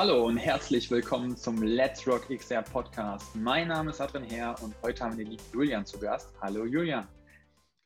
Hallo 0.00 0.24
und 0.24 0.38
herzlich 0.38 0.90
willkommen 0.90 1.36
zum 1.36 1.62
Let's 1.62 2.06
Rock 2.06 2.30
XR 2.34 2.62
Podcast. 2.62 3.36
Mein 3.36 3.68
Name 3.68 3.90
ist 3.90 4.00
Adrian 4.00 4.24
Herr 4.24 4.62
und 4.62 4.74
heute 4.80 5.04
haben 5.04 5.18
wir 5.18 5.26
den 5.26 5.32
lieben 5.32 5.44
Julian 5.52 5.84
zu 5.84 6.00
Gast. 6.00 6.32
Hallo 6.40 6.64
Julian. 6.64 7.06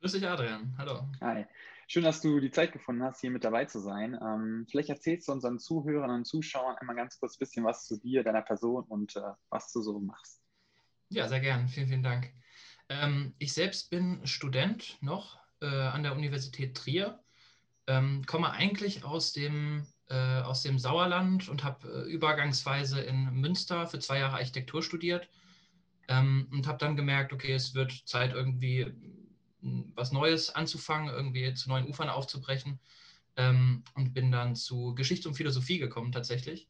Grüß 0.01 0.13
dich 0.13 0.25
Adrian, 0.25 0.73
hallo. 0.79 1.09
Hi. 1.21 1.45
Schön, 1.89 2.05
dass 2.05 2.21
du 2.21 2.39
die 2.39 2.53
Zeit 2.53 2.71
gefunden 2.71 3.03
hast, 3.03 3.21
hier 3.21 3.33
mit 3.33 3.43
dabei 3.43 3.65
zu 3.65 3.81
sein. 3.81 4.17
Ähm, 4.23 4.65
vielleicht 4.71 4.91
erzählst 4.91 5.27
du 5.27 5.33
unseren 5.33 5.59
Zuhörern 5.59 6.11
und 6.11 6.25
Zuschauern 6.25 6.77
einmal 6.77 6.95
ganz 6.95 7.19
kurz 7.19 7.35
ein 7.35 7.41
bisschen 7.41 7.65
was 7.65 7.85
zu 7.85 7.99
dir, 7.99 8.23
deiner 8.23 8.43
Person 8.43 8.85
und 8.85 9.17
äh, 9.17 9.33
was 9.51 9.73
du 9.73 9.83
so 9.83 9.99
machst. 9.99 10.41
Ja, 11.09 11.27
sehr 11.27 11.41
gern. 11.41 11.67
Vielen, 11.67 11.89
vielen 11.89 12.05
Dank. 12.05 12.33
Ähm, 12.91 13.35
ich 13.39 13.53
selbst 13.53 13.91
bin 13.91 14.25
Student 14.25 14.99
noch 15.01 15.41
äh, 15.61 15.67
an 15.67 16.05
der 16.05 16.13
Universität 16.13 16.77
Trier, 16.77 17.19
ähm, 17.89 18.23
komme 18.25 18.53
eigentlich 18.53 19.03
aus 19.03 19.33
dem 19.33 19.85
äh, 20.09 20.41
aus 20.41 20.63
dem 20.63 20.79
Sauerland 20.79 21.49
und 21.49 21.65
habe 21.65 21.89
äh, 22.07 22.11
übergangsweise 22.11 23.01
in 23.01 23.25
Münster 23.35 23.87
für 23.87 23.99
zwei 23.99 24.19
Jahre 24.19 24.37
Architektur 24.37 24.83
studiert 24.83 25.29
ähm, 26.09 26.49
und 26.53 26.67
habe 26.67 26.79
dann 26.79 26.97
gemerkt, 26.97 27.33
okay, 27.33 27.53
es 27.53 27.75
wird 27.75 27.93
Zeit 28.07 28.33
irgendwie 28.33 28.93
hm, 29.61 29.93
was 29.95 30.13
Neues 30.13 30.55
anzufangen, 30.55 31.09
irgendwie 31.13 31.55
zu 31.55 31.69
neuen 31.69 31.89
Ufern 31.89 32.09
aufzubrechen 32.09 32.81
ähm, 33.37 33.85
und 33.95 34.13
bin 34.15 34.31
dann 34.31 34.57
zu 34.57 34.95
Geschichte 34.95 35.29
und 35.29 35.35
Philosophie 35.35 35.79
gekommen 35.79 36.13
tatsächlich, 36.13 36.69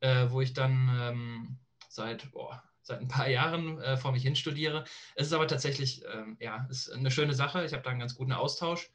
äh, 0.00 0.26
wo 0.28 0.40
ich 0.40 0.52
dann 0.52 0.90
ähm, 1.00 1.58
seit 1.88 2.30
boah, 2.32 2.62
seit 2.82 3.00
ein 3.00 3.08
paar 3.08 3.28
Jahren 3.28 3.78
äh, 3.80 3.96
vor 3.96 4.12
mich 4.12 4.22
hin 4.22 4.36
studiere. 4.36 4.84
Es 5.14 5.28
ist 5.28 5.32
aber 5.32 5.46
tatsächlich, 5.46 6.02
ähm, 6.12 6.36
ja, 6.40 6.66
ist 6.70 6.90
eine 6.90 7.10
schöne 7.10 7.34
Sache. 7.34 7.64
Ich 7.64 7.72
habe 7.72 7.82
da 7.82 7.90
einen 7.90 8.00
ganz 8.00 8.14
guten 8.14 8.32
Austausch 8.32 8.90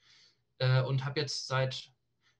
äh, 0.60 0.82
und 0.82 1.06
habe 1.06 1.20
jetzt 1.20 1.48
seit 1.48 1.93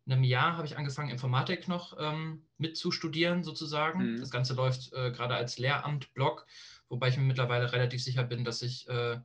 einem 0.06 0.24
Jahr 0.24 0.58
habe 0.58 0.68
ich 0.68 0.78
angefangen, 0.78 1.10
Informatik 1.10 1.68
noch 1.68 1.98
ähm, 2.00 2.46
mitzustudieren, 2.58 3.44
sozusagen. 3.44 4.14
Mhm. 4.14 4.20
Das 4.20 4.32
Ganze 4.32 4.54
läuft 4.54 4.92
äh, 4.94 5.12
gerade 5.12 5.36
als 5.36 5.58
Lehramt-Blog, 5.58 6.46
wobei 6.90 7.10
ich 7.10 7.18
mir 7.18 7.24
mittlerweile 7.24 7.72
relativ 7.72 8.04
sicher 8.04 8.24
bin, 8.24 8.44
dass 8.44 8.62
ich 8.62 8.88
äh, 8.90 9.20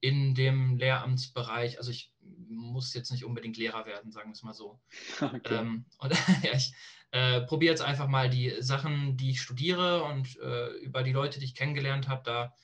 in 0.00 0.34
dem 0.34 0.76
Lehramtsbereich, 0.76 1.78
also 1.78 1.90
ich 1.90 2.12
muss 2.48 2.92
jetzt 2.92 3.12
nicht 3.12 3.24
unbedingt 3.24 3.56
Lehrer 3.56 3.86
werden, 3.86 4.10
sagen 4.10 4.30
wir 4.30 4.34
es 4.34 4.42
mal 4.42 4.54
so. 4.54 4.80
Okay. 5.20 5.54
Ähm, 5.54 5.84
und 5.98 6.12
ja, 6.42 6.52
ich 6.54 6.72
äh, 7.12 7.42
probiere 7.42 7.72
jetzt 7.72 7.82
einfach 7.82 8.08
mal 8.08 8.28
die 8.28 8.54
Sachen, 8.60 9.16
die 9.16 9.30
ich 9.30 9.40
studiere 9.40 10.04
und 10.04 10.36
äh, 10.40 10.70
über 10.78 11.02
die 11.02 11.12
Leute, 11.12 11.38
die 11.38 11.44
ich 11.44 11.54
kennengelernt 11.54 12.08
habe, 12.08 12.22
da 12.24 12.54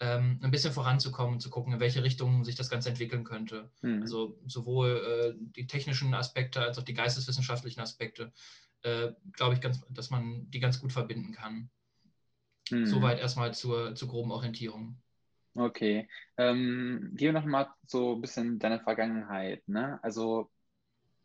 ähm, 0.00 0.38
ein 0.42 0.50
bisschen 0.50 0.72
voranzukommen 0.72 1.34
und 1.34 1.40
zu 1.40 1.50
gucken, 1.50 1.72
in 1.72 1.80
welche 1.80 2.02
Richtung 2.02 2.44
sich 2.44 2.54
das 2.54 2.68
Ganze 2.68 2.90
entwickeln 2.90 3.24
könnte. 3.24 3.70
Mhm. 3.82 4.02
Also 4.02 4.38
sowohl 4.46 5.36
äh, 5.36 5.44
die 5.56 5.66
technischen 5.66 6.12
Aspekte 6.14 6.60
als 6.60 6.78
auch 6.78 6.82
die 6.82 6.94
geisteswissenschaftlichen 6.94 7.80
Aspekte, 7.80 8.32
äh, 8.82 9.12
glaube 9.32 9.54
ich, 9.54 9.60
ganz, 9.60 9.80
dass 9.90 10.10
man 10.10 10.50
die 10.50 10.60
ganz 10.60 10.80
gut 10.80 10.92
verbinden 10.92 11.32
kann. 11.32 11.70
Mhm. 12.70 12.86
Soweit 12.86 13.20
erstmal 13.20 13.54
zur, 13.54 13.94
zur 13.94 14.08
groben 14.08 14.32
Orientierung. 14.32 15.00
Okay. 15.54 16.08
Ähm, 16.36 17.12
gehen 17.14 17.32
wir 17.32 17.40
noch 17.40 17.46
mal 17.46 17.68
so 17.86 18.14
ein 18.14 18.20
bisschen 18.20 18.58
deine 18.58 18.80
Vergangenheit. 18.80 19.66
Ne? 19.66 19.98
Also 20.02 20.50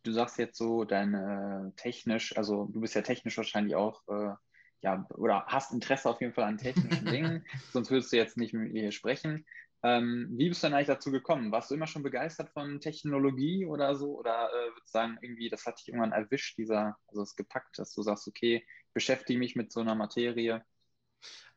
du 0.04 0.12
sagst 0.14 0.38
jetzt 0.38 0.58
so, 0.58 0.86
deine 0.86 1.74
technisch, 1.76 2.38
also 2.38 2.66
du 2.66 2.80
bist 2.80 2.96
ja 2.96 3.02
technisch 3.02 3.36
wahrscheinlich 3.36 3.76
auch 3.76 4.08
äh, 4.08 4.34
ja, 4.82 5.08
oder 5.12 5.46
hast 5.48 5.74
Interesse 5.74 6.10
auf 6.10 6.22
jeden 6.22 6.34
Fall 6.34 6.46
an 6.46 6.58
technischen 6.58 7.06
Dingen, 7.12 7.46
sonst 7.72 7.92
würdest 7.92 8.12
du 8.12 8.18
jetzt 8.18 8.38
nicht 8.38 8.54
mit 8.54 8.72
mir 8.72 8.82
hier 8.82 8.92
sprechen. 8.92 9.46
Ähm, 9.84 10.30
wie 10.34 10.50
bist 10.50 10.62
du 10.62 10.68
denn 10.68 10.76
eigentlich 10.76 10.88
dazu 10.88 11.12
gekommen? 11.12 11.52
Warst 11.52 11.72
du 11.72 11.76
immer 11.76 11.88
schon 11.88 12.04
begeistert 12.04 12.50
von 12.52 12.80
Technologie 12.80 13.66
oder 13.66 13.96
so? 13.96 14.18
Oder 14.20 14.50
äh, 14.50 14.70
würdest 14.76 14.88
du 14.88 14.92
sagen, 14.92 15.18
irgendwie, 15.22 15.50
das 15.50 15.66
hat 15.66 15.80
dich 15.80 15.88
irgendwann 15.88 16.12
erwischt, 16.12 16.58
dieser, 16.58 16.98
also 17.08 17.24
es 17.24 17.36
gepackt, 17.36 17.80
dass 17.80 17.94
du 17.94 18.04
sagst, 18.04 18.28
okay, 18.28 18.66
beschäftige 18.94 19.40
mich 19.40 19.56
mit 19.56 19.72
so 19.72 19.80
einer 19.80 19.96
Materie? 19.96 20.64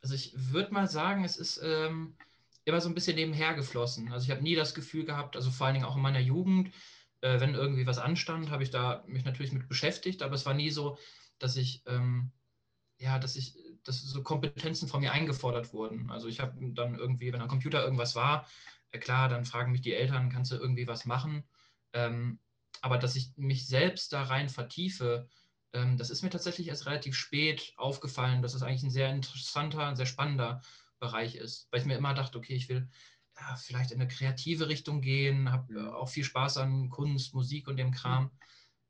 Also 0.01 0.15
ich 0.15 0.35
würde 0.37 0.73
mal 0.73 0.89
sagen, 0.89 1.25
es 1.25 1.37
ist 1.37 1.61
ähm, 1.63 2.17
immer 2.65 2.81
so 2.81 2.89
ein 2.89 2.95
bisschen 2.95 3.17
nebenher 3.17 3.55
geflossen. 3.55 4.11
Also 4.13 4.25
ich 4.25 4.31
habe 4.31 4.43
nie 4.43 4.55
das 4.55 4.75
Gefühl 4.75 5.05
gehabt, 5.05 5.37
also 5.37 5.51
vor 5.51 5.67
allen 5.67 5.75
Dingen 5.75 5.87
auch 5.87 5.97
in 5.97 6.03
meiner 6.03 6.21
Jugend, 6.21 6.73
äh, 7.21 7.41
wenn 7.41 7.55
irgendwie 7.55 7.87
was 7.87 7.99
anstand, 7.99 8.51
habe 8.51 8.63
ich 8.63 8.71
da 8.71 9.05
mich 9.07 9.25
natürlich 9.25 9.53
mit 9.53 9.69
beschäftigt, 9.69 10.23
aber 10.23 10.35
es 10.35 10.47
war 10.47 10.55
nie 10.55 10.71
so, 10.71 10.99
dass 11.39 11.57
ich 11.57 11.83
ähm, 11.87 12.33
ja, 13.05 13.19
dass 13.19 13.37
ich, 13.37 13.55
dass 13.85 14.01
so 14.01 14.23
Kompetenzen 14.23 14.89
von 14.89 15.01
mir 15.01 15.13
eingefordert 15.13 15.73
wurden. 15.73 16.11
Also 16.11 16.27
ich 16.27 16.41
habe 16.41 16.55
dann 16.73 16.99
irgendwie, 16.99 17.33
wenn 17.33 17.43
am 17.43 17.49
Computer 17.49 17.85
irgendwas 17.85 18.15
war, 18.17 18.47
äh, 18.91 18.99
klar, 18.99 19.29
dann 19.29 19.45
fragen 19.45 19.73
mich 19.73 19.83
die 19.83 19.95
Eltern, 19.95 20.31
kannst 20.31 20.51
du 20.51 20.57
irgendwie 20.57 20.87
was 20.87 21.05
machen? 21.05 21.45
Ähm, 21.93 22.39
aber 22.81 22.99
dass 22.99 23.15
ich 23.15 23.33
mich 23.37 23.67
selbst 23.67 24.13
da 24.13 24.23
rein 24.25 24.49
vertiefe, 24.49 25.29
ähm, 25.75 25.99
das 25.99 26.11
ist 26.11 26.23
mir 26.23 26.31
tatsächlich 26.31 26.69
erst 26.69 26.87
relativ 26.87 27.15
spät 27.15 27.75
aufgefallen, 27.77 28.41
dass 28.41 28.55
es 28.55 28.61
das 28.61 28.69
eigentlich 28.69 28.83
ein 28.85 28.91
sehr 28.91 29.11
interessanter, 29.11 29.87
ein 29.87 29.97
sehr 29.97 30.07
spannender 30.07 30.63
Bereich 30.99 31.35
ist, 31.37 31.69
weil 31.71 31.81
ich 31.81 31.87
mir 31.87 31.97
immer 31.97 32.15
dachte, 32.15 32.39
okay, 32.39 32.55
ich 32.55 32.69
will 32.71 32.89
ja, 33.39 33.57
vielleicht 33.57 33.91
in 33.91 34.01
eine 34.01 34.09
kreative 34.09 34.69
Richtung 34.69 35.03
gehen, 35.03 35.53
habe 35.53 35.75
äh, 35.75 35.89
auch 35.89 36.09
viel 36.09 36.25
Spaß 36.25 36.57
an 36.59 36.89
Kunst, 36.89 37.35
Musik 37.35 37.69
und 37.69 37.77
dem 37.77 37.91
Kram. 37.91 38.25
Mhm. 38.25 38.31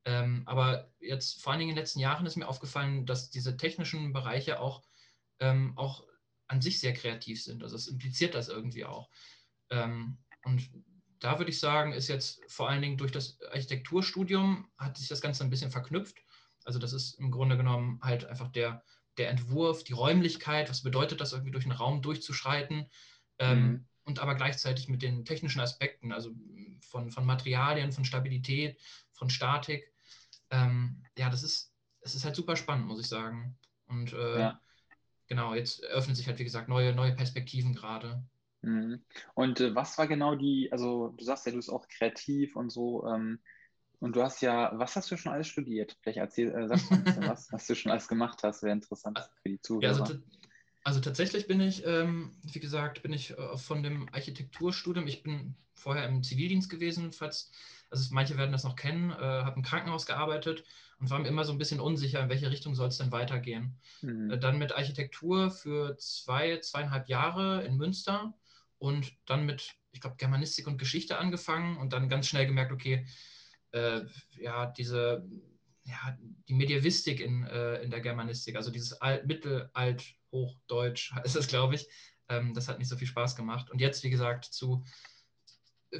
Ähm, 0.04 0.42
aber 0.46 0.92
jetzt 1.00 1.42
vor 1.42 1.52
allen 1.52 1.60
Dingen 1.60 1.70
in 1.70 1.76
den 1.76 1.82
letzten 1.82 2.00
Jahren 2.00 2.26
ist 2.26 2.36
mir 2.36 2.48
aufgefallen, 2.48 3.06
dass 3.06 3.30
diese 3.30 3.56
technischen 3.56 4.12
Bereiche 4.12 4.60
auch, 4.60 4.82
ähm, 5.40 5.72
auch 5.76 6.04
an 6.46 6.60
sich 6.60 6.78
sehr 6.80 6.92
kreativ 6.92 7.42
sind. 7.42 7.62
Also 7.62 7.76
es 7.76 7.88
impliziert 7.88 8.34
das 8.34 8.48
irgendwie 8.48 8.84
auch. 8.84 9.10
Ähm, 9.70 10.18
und 10.44 10.70
da 11.20 11.38
würde 11.38 11.50
ich 11.50 11.58
sagen, 11.58 11.92
ist 11.92 12.08
jetzt 12.08 12.42
vor 12.48 12.68
allen 12.68 12.82
Dingen 12.82 12.98
durch 12.98 13.12
das 13.12 13.40
Architekturstudium 13.50 14.68
hat 14.76 14.98
sich 14.98 15.08
das 15.08 15.22
Ganze 15.22 15.42
ein 15.42 15.50
bisschen 15.50 15.70
verknüpft. 15.70 16.18
Also 16.64 16.78
das 16.78 16.92
ist 16.92 17.14
im 17.14 17.30
Grunde 17.30 17.56
genommen 17.56 17.98
halt 18.02 18.26
einfach 18.26 18.48
der, 18.48 18.84
der 19.16 19.30
Entwurf, 19.30 19.84
die 19.84 19.94
Räumlichkeit, 19.94 20.68
was 20.68 20.82
bedeutet 20.82 21.20
das 21.20 21.32
irgendwie 21.32 21.52
durch 21.52 21.64
einen 21.64 21.72
Raum 21.72 22.02
durchzuschreiten. 22.02 22.90
Ähm, 23.38 23.66
mhm. 23.66 23.88
Und 24.04 24.18
aber 24.18 24.34
gleichzeitig 24.34 24.88
mit 24.88 25.00
den 25.00 25.24
technischen 25.24 25.60
Aspekten, 25.60 26.12
also 26.12 26.30
von, 26.82 27.10
von 27.10 27.24
Materialien, 27.24 27.90
von 27.90 28.04
Stabilität, 28.04 28.78
von 29.12 29.30
Statik 29.30 29.93
ähm, 30.50 31.02
ja, 31.16 31.30
das 31.30 31.42
ist, 31.42 31.72
es 32.00 32.14
ist 32.14 32.24
halt 32.24 32.36
super 32.36 32.56
spannend, 32.56 32.86
muss 32.86 33.00
ich 33.00 33.08
sagen. 33.08 33.56
Und 33.86 34.12
äh, 34.12 34.40
ja. 34.40 34.60
genau, 35.26 35.54
jetzt 35.54 35.82
eröffnen 35.82 36.14
sich 36.14 36.26
halt, 36.26 36.38
wie 36.38 36.44
gesagt, 36.44 36.68
neue, 36.68 36.94
neue 36.94 37.14
Perspektiven 37.14 37.74
gerade. 37.74 38.22
Mhm. 38.62 39.02
Und 39.34 39.60
äh, 39.60 39.74
was 39.74 39.98
war 39.98 40.06
genau 40.06 40.34
die, 40.34 40.70
also 40.72 41.08
du 41.16 41.24
sagst 41.24 41.46
ja, 41.46 41.52
du 41.52 41.58
bist 41.58 41.70
auch 41.70 41.86
kreativ 41.88 42.56
und 42.56 42.70
so, 42.70 43.06
ähm, 43.06 43.38
und 44.00 44.16
du 44.16 44.22
hast 44.22 44.42
ja, 44.42 44.70
was 44.74 44.96
hast 44.96 45.10
du 45.10 45.16
schon 45.16 45.32
alles 45.32 45.48
studiert? 45.48 45.96
Vielleicht 46.02 46.18
erzähl, 46.18 46.54
äh, 46.54 46.68
sagst 46.68 46.90
du 46.90 46.94
ein 46.94 47.04
bisschen 47.04 47.26
was, 47.26 47.50
was 47.52 47.66
du 47.66 47.74
schon 47.74 47.90
alles 47.90 48.06
gemacht 48.06 48.42
hast, 48.42 48.62
wäre 48.62 48.72
interessant 48.72 49.18
für 49.42 49.48
die 49.48 49.60
Zuhörer. 49.62 49.94
Ja, 49.94 49.98
also, 49.98 50.18
also, 50.82 51.00
tatsächlich 51.00 51.46
bin 51.46 51.60
ich, 51.60 51.86
ähm, 51.86 52.36
wie 52.42 52.60
gesagt, 52.60 53.02
bin 53.02 53.14
ich 53.14 53.30
äh, 53.30 53.56
von 53.56 53.82
dem 53.82 54.08
Architekturstudium, 54.12 55.06
ich 55.06 55.22
bin 55.22 55.54
vorher 55.72 56.06
im 56.06 56.22
Zivildienst 56.22 56.68
gewesen, 56.68 57.12
falls 57.12 57.50
also 57.94 58.12
manche 58.12 58.36
werden 58.36 58.50
das 58.50 58.64
noch 58.64 58.74
kennen, 58.74 59.10
äh, 59.10 59.14
habe 59.14 59.56
im 59.56 59.62
Krankenhaus 59.62 60.04
gearbeitet 60.04 60.64
und 60.98 61.10
war 61.10 61.20
mir 61.20 61.28
immer 61.28 61.44
so 61.44 61.52
ein 61.52 61.58
bisschen 61.58 61.80
unsicher, 61.80 62.20
in 62.20 62.28
welche 62.28 62.50
Richtung 62.50 62.74
soll 62.74 62.88
es 62.88 62.98
denn 62.98 63.12
weitergehen. 63.12 63.78
Mhm. 64.02 64.30
Äh, 64.30 64.38
dann 64.38 64.58
mit 64.58 64.72
Architektur 64.72 65.50
für 65.50 65.96
zwei, 65.98 66.58
zweieinhalb 66.58 67.08
Jahre 67.08 67.64
in 67.64 67.76
Münster 67.76 68.34
und 68.78 69.12
dann 69.26 69.46
mit, 69.46 69.76
ich 69.92 70.00
glaube, 70.00 70.16
Germanistik 70.16 70.66
und 70.66 70.78
Geschichte 70.78 71.18
angefangen 71.18 71.76
und 71.76 71.92
dann 71.92 72.08
ganz 72.08 72.26
schnell 72.26 72.46
gemerkt, 72.46 72.72
okay, 72.72 73.06
äh, 73.70 74.00
ja, 74.32 74.66
diese, 74.66 75.24
ja, 75.84 76.18
die 76.48 76.54
Medievistik 76.54 77.20
in, 77.20 77.44
äh, 77.46 77.82
in 77.82 77.90
der 77.90 78.00
Germanistik, 78.00 78.56
also 78.56 78.72
dieses 78.72 79.00
Alt, 79.00 79.26
Mittelalt, 79.26 80.04
Hochdeutsch 80.32 81.14
ist 81.24 81.36
es, 81.36 81.46
glaube 81.46 81.76
ich, 81.76 81.86
ähm, 82.28 82.54
das 82.54 82.68
hat 82.68 82.80
nicht 82.80 82.88
so 82.88 82.96
viel 82.96 83.06
Spaß 83.06 83.36
gemacht. 83.36 83.70
Und 83.70 83.80
jetzt, 83.80 84.02
wie 84.02 84.10
gesagt, 84.10 84.46
zu 84.46 84.84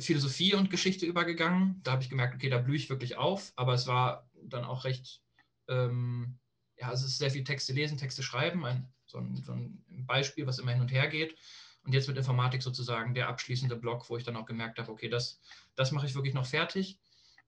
Philosophie 0.01 0.55
und 0.55 0.71
Geschichte 0.71 1.07
übergegangen. 1.07 1.81
Da 1.83 1.93
habe 1.93 2.03
ich 2.03 2.11
gemerkt, 2.11 2.35
okay, 2.35 2.49
da 2.49 2.59
blühe 2.59 2.77
ich 2.77 2.91
wirklich 2.91 3.17
auf, 3.17 3.53
aber 3.57 3.75
es 3.75 3.87
war 3.87 4.29
dann 4.43 4.65
auch 4.65 4.85
recht, 4.85 5.23
ähm, 5.69 6.39
ja, 6.77 6.93
es 6.93 7.03
ist 7.03 7.19
sehr 7.19 7.31
viel 7.31 7.45
Texte 7.45 7.73
lesen, 7.73 7.99
Texte 7.99 8.23
schreiben, 8.23 8.65
ein, 8.65 8.93
so, 9.07 9.19
ein, 9.19 9.37
so 9.37 9.53
ein 9.53 9.85
Beispiel, 10.07 10.47
was 10.47 10.59
immer 10.59 10.73
hin 10.73 10.81
und 10.81 10.93
her 10.93 11.09
geht. 11.09 11.37
Und 11.85 11.93
jetzt 11.93 12.09
mit 12.09 12.17
Informatik 12.17 12.63
sozusagen 12.63 13.15
der 13.15 13.29
abschließende 13.29 13.77
Block, 13.77 14.09
wo 14.09 14.17
ich 14.17 14.25
dann 14.25 14.37
auch 14.37 14.47
gemerkt 14.47 14.79
habe, 14.79 14.91
okay, 14.91 15.09
das, 15.09 15.41
das 15.75 15.93
mache 15.93 16.07
ich 16.07 16.15
wirklich 16.15 16.35
noch 16.35 16.47
fertig. 16.47 16.99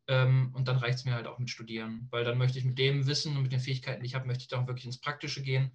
Ähm, 0.09 0.53
und 0.55 0.69
dann 0.69 0.77
reicht 0.77 0.99
es 0.99 1.05
mir 1.05 1.15
halt 1.15 1.27
auch 1.27 1.39
mit 1.39 1.51
Studieren, 1.51 2.07
weil 2.11 2.25
dann 2.25 2.39
möchte 2.39 2.59
ich 2.59 2.65
mit 2.65 2.79
dem 2.79 3.07
Wissen 3.07 3.37
und 3.37 3.43
mit 3.43 3.53
den 3.53 3.61
Fähigkeiten, 3.61 4.03
die 4.03 4.07
ich 4.07 4.15
habe, 4.15 4.27
möchte 4.27 4.43
ich 4.43 4.49
dann 4.49 4.63
auch 4.63 4.67
wirklich 4.69 4.85
ins 4.85 5.01
Praktische 5.01 5.43
gehen 5.43 5.73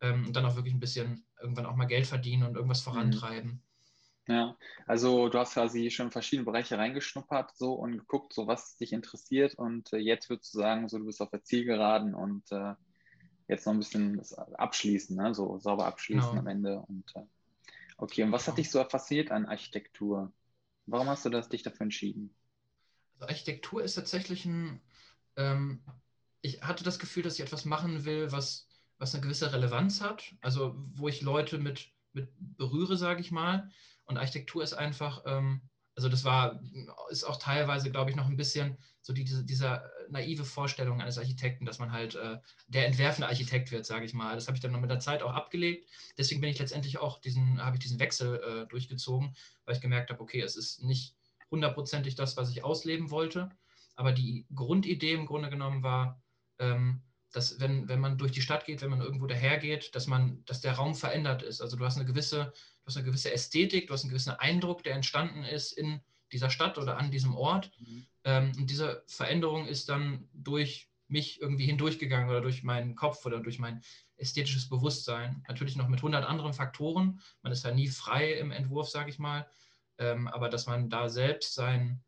ähm, 0.00 0.26
und 0.26 0.36
dann 0.36 0.44
auch 0.44 0.54
wirklich 0.54 0.74
ein 0.74 0.80
bisschen 0.80 1.24
irgendwann 1.40 1.66
auch 1.66 1.74
mal 1.74 1.86
Geld 1.86 2.06
verdienen 2.06 2.44
und 2.44 2.54
irgendwas 2.54 2.80
mhm. 2.80 2.90
vorantreiben. 2.92 3.50
Mhm. 3.50 3.62
Ja, 4.28 4.56
also 4.86 5.28
du 5.28 5.38
hast 5.38 5.54
quasi 5.54 5.90
schon 5.90 6.06
in 6.06 6.12
verschiedene 6.12 6.46
Bereiche 6.46 6.78
reingeschnuppert 6.78 7.56
so 7.56 7.72
und 7.72 7.98
geguckt, 7.98 8.32
so 8.32 8.46
was 8.46 8.76
dich 8.76 8.92
interessiert 8.92 9.54
und 9.56 9.92
äh, 9.92 9.96
jetzt 9.96 10.30
würdest 10.30 10.54
du 10.54 10.58
sagen, 10.58 10.88
so 10.88 10.98
du 10.98 11.06
bist 11.06 11.20
auf 11.20 11.30
der 11.30 11.42
Zielgeraden 11.42 12.14
und 12.14 12.44
äh, 12.52 12.74
jetzt 13.48 13.66
noch 13.66 13.72
ein 13.72 13.80
bisschen 13.80 14.22
abschließen, 14.54 15.16
ne? 15.16 15.34
so 15.34 15.58
sauber 15.58 15.86
abschließen 15.86 16.30
genau. 16.30 16.40
am 16.40 16.46
Ende 16.46 16.78
und 16.86 17.10
äh, 17.16 17.24
okay, 17.98 18.22
und 18.22 18.30
was 18.30 18.44
genau. 18.44 18.52
hat 18.52 18.58
dich 18.58 18.70
so 18.70 18.84
fasziniert 18.84 19.32
an 19.32 19.46
Architektur? 19.46 20.32
Warum 20.86 21.08
hast 21.08 21.24
du 21.24 21.28
das, 21.28 21.48
dich 21.48 21.64
dafür 21.64 21.82
entschieden? 21.82 22.32
Also 23.14 23.26
Architektur 23.26 23.82
ist 23.82 23.94
tatsächlich 23.94 24.44
ein, 24.44 24.80
ähm, 25.36 25.82
ich 26.42 26.62
hatte 26.62 26.84
das 26.84 27.00
Gefühl, 27.00 27.24
dass 27.24 27.34
ich 27.34 27.44
etwas 27.44 27.64
machen 27.64 28.04
will, 28.04 28.30
was 28.30 28.68
was 29.02 29.14
eine 29.14 29.22
gewisse 29.22 29.52
Relevanz 29.52 30.00
hat, 30.00 30.32
also 30.40 30.76
wo 30.94 31.08
ich 31.08 31.22
Leute 31.22 31.58
mit, 31.58 31.90
mit 32.12 32.28
berühre, 32.38 32.96
sage 32.96 33.20
ich 33.20 33.32
mal. 33.32 33.68
Und 34.12 34.18
Architektur 34.18 34.62
ist 34.62 34.74
einfach, 34.74 35.22
ähm, 35.26 35.62
also 35.96 36.08
das 36.08 36.24
war, 36.24 36.60
ist 37.10 37.24
auch 37.24 37.38
teilweise, 37.38 37.90
glaube 37.90 38.10
ich, 38.10 38.16
noch 38.16 38.28
ein 38.28 38.36
bisschen 38.36 38.78
so 39.00 39.12
die, 39.12 39.24
diese, 39.24 39.44
dieser 39.44 39.90
naive 40.10 40.44
Vorstellung 40.44 41.00
eines 41.00 41.18
Architekten, 41.18 41.64
dass 41.64 41.78
man 41.78 41.92
halt 41.92 42.14
äh, 42.14 42.38
der 42.68 42.86
entwerfende 42.86 43.28
Architekt 43.28 43.72
wird, 43.72 43.84
sage 43.86 44.04
ich 44.04 44.14
mal. 44.14 44.34
Das 44.34 44.46
habe 44.46 44.56
ich 44.56 44.62
dann 44.62 44.72
noch 44.72 44.80
mit 44.80 44.90
der 44.90 45.00
Zeit 45.00 45.22
auch 45.22 45.32
abgelegt. 45.32 45.88
Deswegen 46.18 46.40
bin 46.40 46.50
ich 46.50 46.58
letztendlich 46.58 46.98
auch 46.98 47.20
diesen, 47.20 47.62
habe 47.62 47.76
ich 47.76 47.82
diesen 47.82 47.98
Wechsel 47.98 48.40
äh, 48.40 48.66
durchgezogen, 48.68 49.34
weil 49.64 49.74
ich 49.74 49.80
gemerkt 49.80 50.10
habe, 50.10 50.20
okay, 50.20 50.40
es 50.40 50.56
ist 50.56 50.82
nicht 50.82 51.16
hundertprozentig 51.50 52.14
das, 52.14 52.36
was 52.36 52.50
ich 52.50 52.64
ausleben 52.64 53.10
wollte. 53.10 53.50
Aber 53.96 54.12
die 54.12 54.46
Grundidee 54.54 55.14
im 55.14 55.26
Grunde 55.26 55.50
genommen 55.50 55.82
war, 55.82 56.22
ähm, 56.58 57.02
dass 57.32 57.60
wenn, 57.60 57.88
wenn 57.88 58.00
man 58.00 58.18
durch 58.18 58.32
die 58.32 58.42
Stadt 58.42 58.64
geht, 58.66 58.82
wenn 58.82 58.90
man 58.90 59.00
irgendwo 59.00 59.26
dahergeht, 59.26 59.94
dass 59.94 60.06
man, 60.06 60.44
dass 60.44 60.60
der 60.60 60.74
Raum 60.74 60.94
verändert 60.94 61.42
ist. 61.42 61.60
Also 61.60 61.76
du 61.76 61.84
hast 61.84 61.96
eine 61.96 62.04
gewisse, 62.04 62.52
du 62.82 62.86
hast 62.86 62.96
eine 62.96 63.06
gewisse 63.06 63.32
Ästhetik, 63.32 63.86
du 63.86 63.94
hast 63.94 64.02
einen 64.02 64.10
gewissen 64.10 64.34
Eindruck, 64.34 64.82
der 64.82 64.94
entstanden 64.94 65.44
ist 65.44 65.72
in 65.72 66.00
dieser 66.30 66.50
Stadt 66.50 66.78
oder 66.78 66.98
an 66.98 67.10
diesem 67.10 67.34
Ort. 67.34 67.70
Mhm. 67.80 68.06
Ähm, 68.24 68.52
und 68.56 68.70
diese 68.70 69.02
Veränderung 69.06 69.66
ist 69.66 69.88
dann 69.88 70.28
durch 70.32 70.88
mich 71.08 71.40
irgendwie 71.40 71.66
hindurchgegangen 71.66 72.28
oder 72.28 72.40
durch 72.40 72.62
meinen 72.62 72.94
Kopf 72.94 73.24
oder 73.26 73.40
durch 73.40 73.58
mein 73.58 73.82
ästhetisches 74.16 74.68
Bewusstsein. 74.68 75.44
Natürlich 75.48 75.76
noch 75.76 75.88
mit 75.88 76.00
100 76.00 76.24
anderen 76.24 76.54
Faktoren. 76.54 77.20
Man 77.42 77.52
ist 77.52 77.64
ja 77.64 77.72
nie 77.72 77.88
frei 77.88 78.32
im 78.32 78.50
Entwurf, 78.50 78.88
sage 78.88 79.10
ich 79.10 79.18
mal. 79.18 79.46
Ähm, 79.98 80.28
aber 80.28 80.48
dass 80.48 80.66
man 80.66 80.88
da 80.88 81.08
selbst 81.08 81.54
sein, 81.54 82.02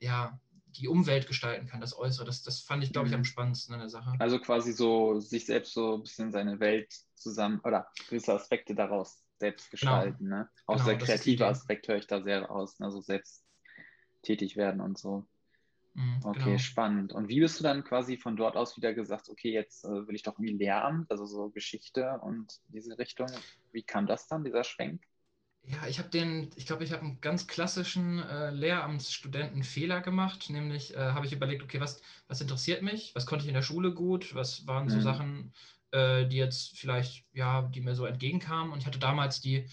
ja, 0.00 0.38
die 0.72 0.88
Umwelt 0.88 1.26
gestalten 1.26 1.66
kann, 1.66 1.80
das 1.80 1.96
Äußere. 1.96 2.24
Das, 2.24 2.42
das 2.42 2.60
fand 2.60 2.82
ich, 2.84 2.92
glaube 2.92 3.08
ich, 3.08 3.14
am 3.14 3.20
mhm. 3.20 3.24
spannendsten 3.24 3.74
an 3.74 3.80
der 3.80 3.88
Sache. 3.88 4.12
Also 4.18 4.38
quasi 4.38 4.72
so 4.72 5.20
sich 5.20 5.46
selbst 5.46 5.74
so 5.74 5.94
ein 5.94 6.02
bisschen 6.02 6.32
seine 6.32 6.60
Welt 6.60 6.92
zusammen 7.14 7.60
oder 7.64 7.88
gewisse 8.08 8.34
Aspekte 8.34 8.74
daraus 8.74 9.22
selbst 9.38 9.70
genau. 9.70 9.72
gestalten. 9.72 10.24
Genau. 10.24 10.36
Ne? 10.36 10.50
Auch 10.66 10.76
genau, 10.76 10.86
der 10.88 10.98
kreative 10.98 11.46
Aspekt 11.46 11.88
höre 11.88 11.96
ich 11.96 12.06
da 12.06 12.22
sehr 12.22 12.42
raus. 12.42 12.78
Ne? 12.78 12.86
Also 12.86 13.00
selbst 13.00 13.44
tätig 14.22 14.56
werden 14.56 14.80
und 14.80 14.98
so. 14.98 15.26
Mhm, 15.94 16.20
okay, 16.24 16.44
genau. 16.44 16.58
spannend. 16.58 17.12
Und 17.12 17.28
wie 17.28 17.40
bist 17.40 17.58
du 17.60 17.64
dann 17.64 17.84
quasi 17.84 18.16
von 18.16 18.36
dort 18.36 18.56
aus 18.56 18.76
wieder 18.76 18.94
gesagt, 18.94 19.28
okay, 19.28 19.52
jetzt 19.52 19.84
äh, 19.84 20.06
will 20.06 20.14
ich 20.14 20.22
doch 20.22 20.38
irgendwie 20.38 20.56
Lehramt, 20.56 21.10
also 21.10 21.26
so 21.26 21.50
Geschichte 21.50 22.18
und 22.22 22.60
diese 22.68 22.98
Richtung. 22.98 23.28
Wie 23.72 23.82
kam 23.82 24.06
das 24.06 24.26
dann, 24.26 24.44
dieser 24.44 24.64
Schwenk? 24.64 25.02
Ja, 25.64 25.86
ich 25.86 25.98
habe 25.98 26.08
den, 26.08 26.50
ich 26.56 26.66
glaube, 26.66 26.82
ich 26.82 26.92
habe 26.92 27.02
einen 27.02 27.20
ganz 27.20 27.46
klassischen 27.46 28.18
äh, 28.18 28.50
Lehramtsstudentenfehler 28.50 30.00
gemacht, 30.00 30.50
nämlich 30.50 30.94
äh, 30.94 30.98
habe 30.98 31.24
ich 31.24 31.32
überlegt, 31.32 31.62
okay, 31.62 31.80
was, 31.80 32.02
was 32.26 32.40
interessiert 32.40 32.82
mich, 32.82 33.14
was 33.14 33.26
konnte 33.26 33.44
ich 33.44 33.48
in 33.48 33.54
der 33.54 33.62
Schule 33.62 33.94
gut, 33.94 34.34
was 34.34 34.66
waren 34.66 34.88
so 34.88 34.96
mhm. 34.96 35.02
Sachen, 35.02 35.52
äh, 35.92 36.26
die 36.26 36.36
jetzt 36.36 36.78
vielleicht, 36.78 37.26
ja, 37.32 37.62
die 37.62 37.80
mir 37.80 37.94
so 37.94 38.06
entgegenkamen. 38.06 38.72
Und 38.72 38.80
ich 38.80 38.86
hatte 38.86 38.98
damals 38.98 39.40
die 39.40 39.68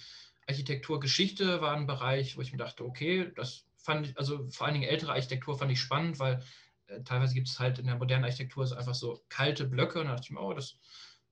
Architekturgeschichte, 0.47 1.61
war 1.61 1.75
ein 1.75 1.87
Bereich, 1.87 2.37
wo 2.37 2.41
ich 2.41 2.51
mir 2.51 2.59
dachte, 2.59 2.85
okay, 2.85 3.31
das 3.35 3.65
fand 3.77 4.07
ich, 4.07 4.17
also 4.17 4.47
vor 4.49 4.67
allen 4.67 4.75
Dingen 4.75 4.89
ältere 4.89 5.13
Architektur 5.13 5.57
fand 5.57 5.71
ich 5.71 5.79
spannend, 5.79 6.19
weil 6.19 6.43
äh, 6.85 7.01
teilweise 7.01 7.33
gibt 7.33 7.47
es 7.47 7.59
halt 7.59 7.79
in 7.79 7.87
der 7.87 7.97
modernen 7.97 8.25
Architektur 8.25 8.67
so 8.67 8.75
einfach 8.75 8.95
so 8.95 9.23
kalte 9.29 9.65
Blöcke 9.65 9.99
und 9.99 10.05
da 10.05 10.11
dachte 10.11 10.25
ich 10.25 10.31
mir, 10.31 10.41
oh, 10.41 10.53
das 10.53 10.77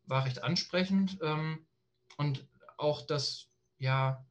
war 0.05 0.25
recht 0.25 0.43
ansprechend. 0.43 1.19
Ähm, 1.21 1.65
und 2.17 2.47
auch 2.77 3.05
das, 3.05 3.49
ja, 3.77 4.25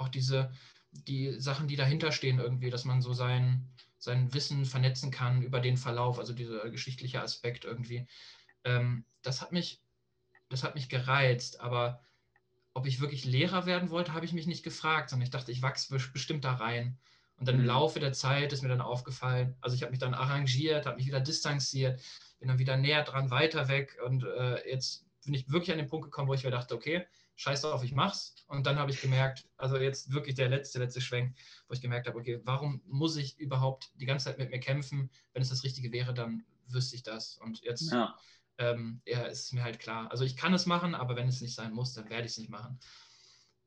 auch 0.00 0.08
diese, 0.08 0.50
die 0.90 1.40
Sachen, 1.40 1.68
die 1.68 1.76
dahinter 1.76 2.12
stehen 2.12 2.38
irgendwie, 2.38 2.70
dass 2.70 2.84
man 2.84 3.02
so 3.02 3.12
sein, 3.12 3.68
sein 3.98 4.32
Wissen 4.34 4.64
vernetzen 4.64 5.10
kann 5.10 5.42
über 5.42 5.60
den 5.60 5.76
Verlauf, 5.76 6.18
also 6.18 6.32
dieser 6.32 6.70
geschichtliche 6.70 7.22
Aspekt 7.22 7.64
irgendwie. 7.64 8.06
Ähm, 8.64 9.04
das 9.22 9.40
hat 9.40 9.52
mich, 9.52 9.80
das 10.48 10.64
hat 10.64 10.74
mich 10.74 10.88
gereizt, 10.88 11.60
aber 11.60 12.00
ob 12.74 12.86
ich 12.86 13.00
wirklich 13.00 13.24
Lehrer 13.24 13.66
werden 13.66 13.90
wollte, 13.90 14.14
habe 14.14 14.24
ich 14.24 14.32
mich 14.32 14.46
nicht 14.46 14.62
gefragt, 14.62 15.10
sondern 15.10 15.24
ich 15.24 15.30
dachte, 15.30 15.52
ich 15.52 15.62
wachse 15.62 15.96
bestimmt 16.12 16.44
da 16.44 16.54
rein. 16.54 16.98
Und 17.36 17.48
dann 17.48 17.56
im 17.56 17.62
mhm. 17.62 17.68
Laufe 17.68 18.00
der 18.00 18.12
Zeit 18.12 18.52
ist 18.52 18.62
mir 18.62 18.68
dann 18.68 18.82
aufgefallen, 18.82 19.56
also 19.60 19.74
ich 19.74 19.82
habe 19.82 19.90
mich 19.90 19.98
dann 19.98 20.14
arrangiert, 20.14 20.86
habe 20.86 20.96
mich 20.96 21.06
wieder 21.06 21.20
distanziert, 21.20 22.00
bin 22.38 22.48
dann 22.48 22.58
wieder 22.58 22.76
näher 22.76 23.02
dran, 23.02 23.30
weiter 23.30 23.68
weg 23.68 23.98
und 24.04 24.24
äh, 24.24 24.68
jetzt 24.68 25.06
bin 25.24 25.34
ich 25.34 25.50
wirklich 25.50 25.72
an 25.72 25.78
den 25.78 25.88
Punkt 25.88 26.04
gekommen, 26.04 26.28
wo 26.28 26.34
ich 26.34 26.44
mir 26.44 26.50
dachte, 26.50 26.74
okay, 26.74 27.06
scheiß 27.40 27.62
drauf, 27.62 27.82
ich 27.82 27.92
mach's. 27.92 28.34
Und 28.48 28.66
dann 28.66 28.78
habe 28.78 28.90
ich 28.90 29.00
gemerkt, 29.00 29.48
also 29.56 29.78
jetzt 29.78 30.12
wirklich 30.12 30.34
der 30.34 30.50
letzte, 30.50 30.78
letzte 30.78 31.00
Schwenk, 31.00 31.36
wo 31.68 31.74
ich 31.74 31.80
gemerkt 31.80 32.06
habe, 32.06 32.18
okay, 32.18 32.40
warum 32.44 32.82
muss 32.86 33.16
ich 33.16 33.38
überhaupt 33.38 33.90
die 33.94 34.04
ganze 34.04 34.26
Zeit 34.26 34.38
mit 34.38 34.50
mir 34.50 34.60
kämpfen? 34.60 35.10
Wenn 35.32 35.42
es 35.42 35.48
das 35.48 35.64
Richtige 35.64 35.90
wäre, 35.90 36.12
dann 36.12 36.44
wüsste 36.66 36.96
ich 36.96 37.02
das. 37.02 37.38
Und 37.38 37.60
jetzt 37.62 37.90
ja. 37.90 38.14
Ähm, 38.58 39.00
ja, 39.06 39.22
ist 39.22 39.54
mir 39.54 39.62
halt 39.62 39.78
klar. 39.78 40.10
Also 40.10 40.22
ich 40.22 40.36
kann 40.36 40.52
es 40.52 40.66
machen, 40.66 40.94
aber 40.94 41.16
wenn 41.16 41.28
es 41.28 41.40
nicht 41.40 41.54
sein 41.54 41.72
muss, 41.72 41.94
dann 41.94 42.10
werde 42.10 42.26
ich 42.26 42.32
es 42.32 42.38
nicht 42.38 42.50
machen. 42.50 42.78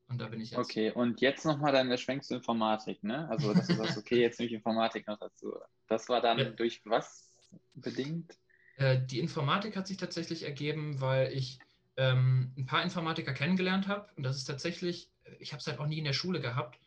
Und 0.06 0.20
da 0.20 0.28
bin 0.28 0.40
ich 0.40 0.52
jetzt. 0.52 0.58
Okay, 0.58 0.92
und 0.92 1.20
jetzt 1.20 1.44
nochmal 1.44 1.72
deine 1.72 1.98
Schwenk 1.98 2.22
zur 2.22 2.36
Informatik, 2.36 3.02
ne? 3.02 3.28
Also, 3.28 3.52
dass 3.52 3.66
du 3.66 3.74
sagst, 3.74 3.98
okay, 3.98 4.20
jetzt 4.20 4.38
nehme 4.38 4.50
ich 4.50 4.54
Informatik 4.54 5.08
noch 5.08 5.18
dazu. 5.18 5.52
Das 5.88 6.08
war 6.08 6.20
dann 6.20 6.38
ja. 6.38 6.50
durch 6.50 6.82
was 6.84 7.32
bedingt? 7.74 8.38
Äh, 8.76 9.00
die 9.04 9.18
Informatik 9.18 9.76
hat 9.76 9.88
sich 9.88 9.96
tatsächlich 9.96 10.44
ergeben, 10.44 11.00
weil 11.00 11.32
ich 11.32 11.58
ähm, 11.96 12.52
ein 12.56 12.66
paar 12.66 12.82
Informatiker 12.82 13.32
kennengelernt 13.32 13.88
habe. 13.88 14.08
Und 14.16 14.22
das 14.22 14.36
ist 14.36 14.44
tatsächlich, 14.44 15.10
ich 15.38 15.52
habe 15.52 15.60
es 15.60 15.66
halt 15.66 15.78
auch 15.78 15.86
nie 15.86 15.98
in 15.98 16.04
der 16.04 16.12
Schule 16.12 16.40
gehabt. 16.40 16.80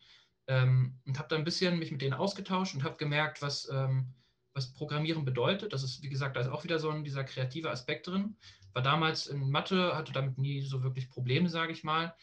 Ähm, 0.46 0.98
und 1.06 1.18
habe 1.18 1.28
da 1.28 1.36
ein 1.36 1.44
bisschen 1.44 1.78
mich 1.78 1.92
mit 1.92 2.00
denen 2.00 2.14
ausgetauscht 2.14 2.74
und 2.74 2.82
habe 2.82 2.96
gemerkt, 2.96 3.42
was, 3.42 3.68
ähm, 3.70 4.14
was 4.54 4.72
Programmieren 4.72 5.24
bedeutet. 5.24 5.72
Das 5.72 5.82
ist, 5.82 6.02
wie 6.02 6.08
gesagt, 6.08 6.36
da 6.36 6.40
ist 6.40 6.48
auch 6.48 6.64
wieder 6.64 6.78
so 6.78 6.90
ein, 6.90 7.04
dieser 7.04 7.24
kreative 7.24 7.70
Aspekt 7.70 8.06
drin. 8.06 8.36
War 8.72 8.82
damals 8.82 9.26
in 9.26 9.50
Mathe, 9.50 9.94
hatte 9.94 10.12
damit 10.12 10.38
nie 10.38 10.62
so 10.62 10.82
wirklich 10.82 11.10
Probleme, 11.10 11.48
sage 11.48 11.72
ich 11.72 11.84
mal. 11.84 12.14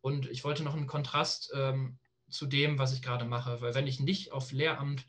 Und 0.00 0.26
ich 0.30 0.44
wollte 0.44 0.62
noch 0.62 0.74
einen 0.74 0.86
Kontrast 0.86 1.52
ähm, 1.54 1.98
zu 2.28 2.46
dem, 2.46 2.78
was 2.78 2.92
ich 2.92 3.02
gerade 3.02 3.24
mache, 3.24 3.60
weil 3.60 3.74
wenn 3.74 3.86
ich 3.86 4.00
nicht 4.00 4.32
auf 4.32 4.52
Lehramt 4.52 5.06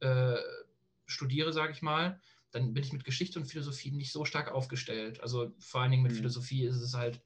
äh, 0.00 0.36
studiere, 1.06 1.52
sage 1.52 1.72
ich 1.72 1.82
mal, 1.82 2.20
dann 2.50 2.72
bin 2.72 2.82
ich 2.82 2.92
mit 2.92 3.04
Geschichte 3.04 3.38
und 3.38 3.46
Philosophie 3.46 3.90
nicht 3.90 4.12
so 4.12 4.24
stark 4.24 4.50
aufgestellt. 4.50 5.20
Also 5.20 5.52
vor 5.58 5.80
allen 5.80 5.90
Dingen 5.90 6.02
mit 6.02 6.12
mhm. 6.12 6.16
Philosophie 6.16 6.64
ist 6.64 6.76
es 6.76 6.94
halt, 6.94 7.20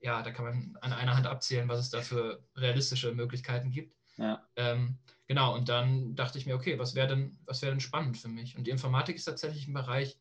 ja, 0.00 0.22
da 0.22 0.30
kann 0.30 0.44
man 0.44 0.78
an 0.80 0.92
einer 0.92 1.16
Hand 1.16 1.26
abzählen, 1.26 1.68
was 1.68 1.80
es 1.80 1.90
da 1.90 2.00
für 2.00 2.44
realistische 2.56 3.12
Möglichkeiten 3.12 3.70
gibt. 3.70 3.96
Ja. 4.16 4.46
Ähm, 4.56 4.98
genau, 5.26 5.54
und 5.54 5.68
dann 5.68 6.14
dachte 6.14 6.38
ich 6.38 6.46
mir, 6.46 6.54
okay, 6.54 6.78
was 6.78 6.94
wäre 6.94 7.08
denn, 7.08 7.38
was 7.44 7.60
denn 7.60 7.80
spannend 7.80 8.18
für 8.18 8.28
mich? 8.28 8.56
Und 8.56 8.66
die 8.66 8.70
Informatik 8.70 9.16
ist 9.16 9.24
tatsächlich 9.24 9.66
ein 9.68 9.74
Bereich, 9.74 10.18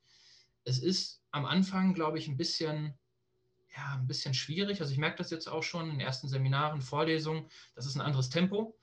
es 0.66 0.80
ist 0.80 1.24
am 1.32 1.46
Anfang, 1.46 1.94
glaube 1.94 2.20
ich, 2.20 2.28
ein 2.28 2.38
bisschen 2.38 2.98
ja, 3.76 3.96
ein 3.96 4.08
bisschen 4.08 4.34
schwierig. 4.34 4.82
Also 4.82 4.92
ich 4.92 4.98
merke 4.98 5.18
das 5.18 5.30
jetzt 5.30 5.48
auch 5.48 5.64
schon 5.64 5.92
in 5.92 6.00
ersten 6.00 6.28
Seminaren, 6.28 6.82
Vorlesungen, 6.82 7.50
das 7.76 7.86
ist 7.86 7.96
ein 7.96 8.02
anderes 8.02 8.30
Tempo. 8.30 8.78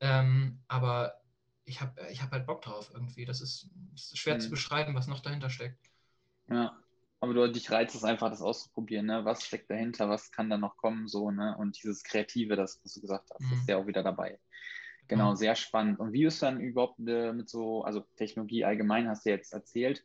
Ähm, 0.00 0.60
aber 0.68 1.21
ich 1.64 1.80
habe 1.80 2.06
ich 2.10 2.22
hab 2.22 2.30
halt 2.32 2.46
Bock 2.46 2.62
drauf 2.62 2.90
irgendwie. 2.92 3.24
Das 3.24 3.40
ist, 3.40 3.70
ist 3.94 4.18
schwer 4.18 4.36
mhm. 4.36 4.40
zu 4.40 4.50
beschreiben, 4.50 4.94
was 4.94 5.06
noch 5.06 5.20
dahinter 5.20 5.50
steckt. 5.50 5.78
Ja, 6.48 6.76
aber 7.20 7.34
du, 7.34 7.52
dich 7.52 7.70
reizt 7.70 7.94
es 7.94 8.04
einfach, 8.04 8.30
das 8.30 8.42
auszuprobieren, 8.42 9.06
ne? 9.06 9.24
Was 9.24 9.44
steckt 9.44 9.70
dahinter, 9.70 10.08
was 10.08 10.32
kann 10.32 10.50
da 10.50 10.58
noch 10.58 10.76
kommen, 10.76 11.06
so, 11.06 11.30
ne? 11.30 11.56
Und 11.56 11.82
dieses 11.82 12.02
Kreative, 12.02 12.56
das, 12.56 12.80
was 12.82 12.94
du 12.94 13.00
gesagt 13.00 13.30
hast, 13.32 13.40
mhm. 13.40 13.52
ist 13.52 13.68
ja 13.68 13.76
auch 13.76 13.86
wieder 13.86 14.02
dabei. 14.02 14.38
Genau, 15.08 15.30
mhm. 15.30 15.36
sehr 15.36 15.54
spannend. 15.54 16.00
Und 16.00 16.12
wie 16.12 16.24
ist 16.24 16.42
dann 16.42 16.60
überhaupt 16.60 16.98
äh, 17.06 17.32
mit 17.32 17.48
so, 17.48 17.84
also 17.84 18.00
Technologie 18.16 18.64
allgemein 18.64 19.08
hast 19.08 19.24
du 19.24 19.30
jetzt 19.30 19.52
erzählt, 19.52 20.04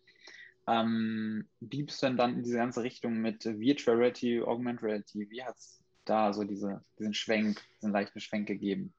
ähm, 0.68 1.48
wie 1.60 1.84
bist 1.84 2.04
du 2.04 2.08
denn 2.08 2.18
dann 2.18 2.36
in 2.36 2.44
diese 2.44 2.58
ganze 2.58 2.84
Richtung 2.84 3.18
mit 3.20 3.46
Virtual 3.46 3.98
Reality, 3.98 4.42
Augmented 4.42 4.84
Reality? 4.84 5.30
Wie 5.30 5.44
hat 5.44 5.56
es 5.58 5.82
da 6.06 6.34
so 6.34 6.44
diese, 6.44 6.84
diesen 7.00 7.14
Schwenk, 7.14 7.62
diesen 7.78 7.94
leichten 7.94 8.20
Schwenk 8.20 8.48
gegeben? 8.48 8.94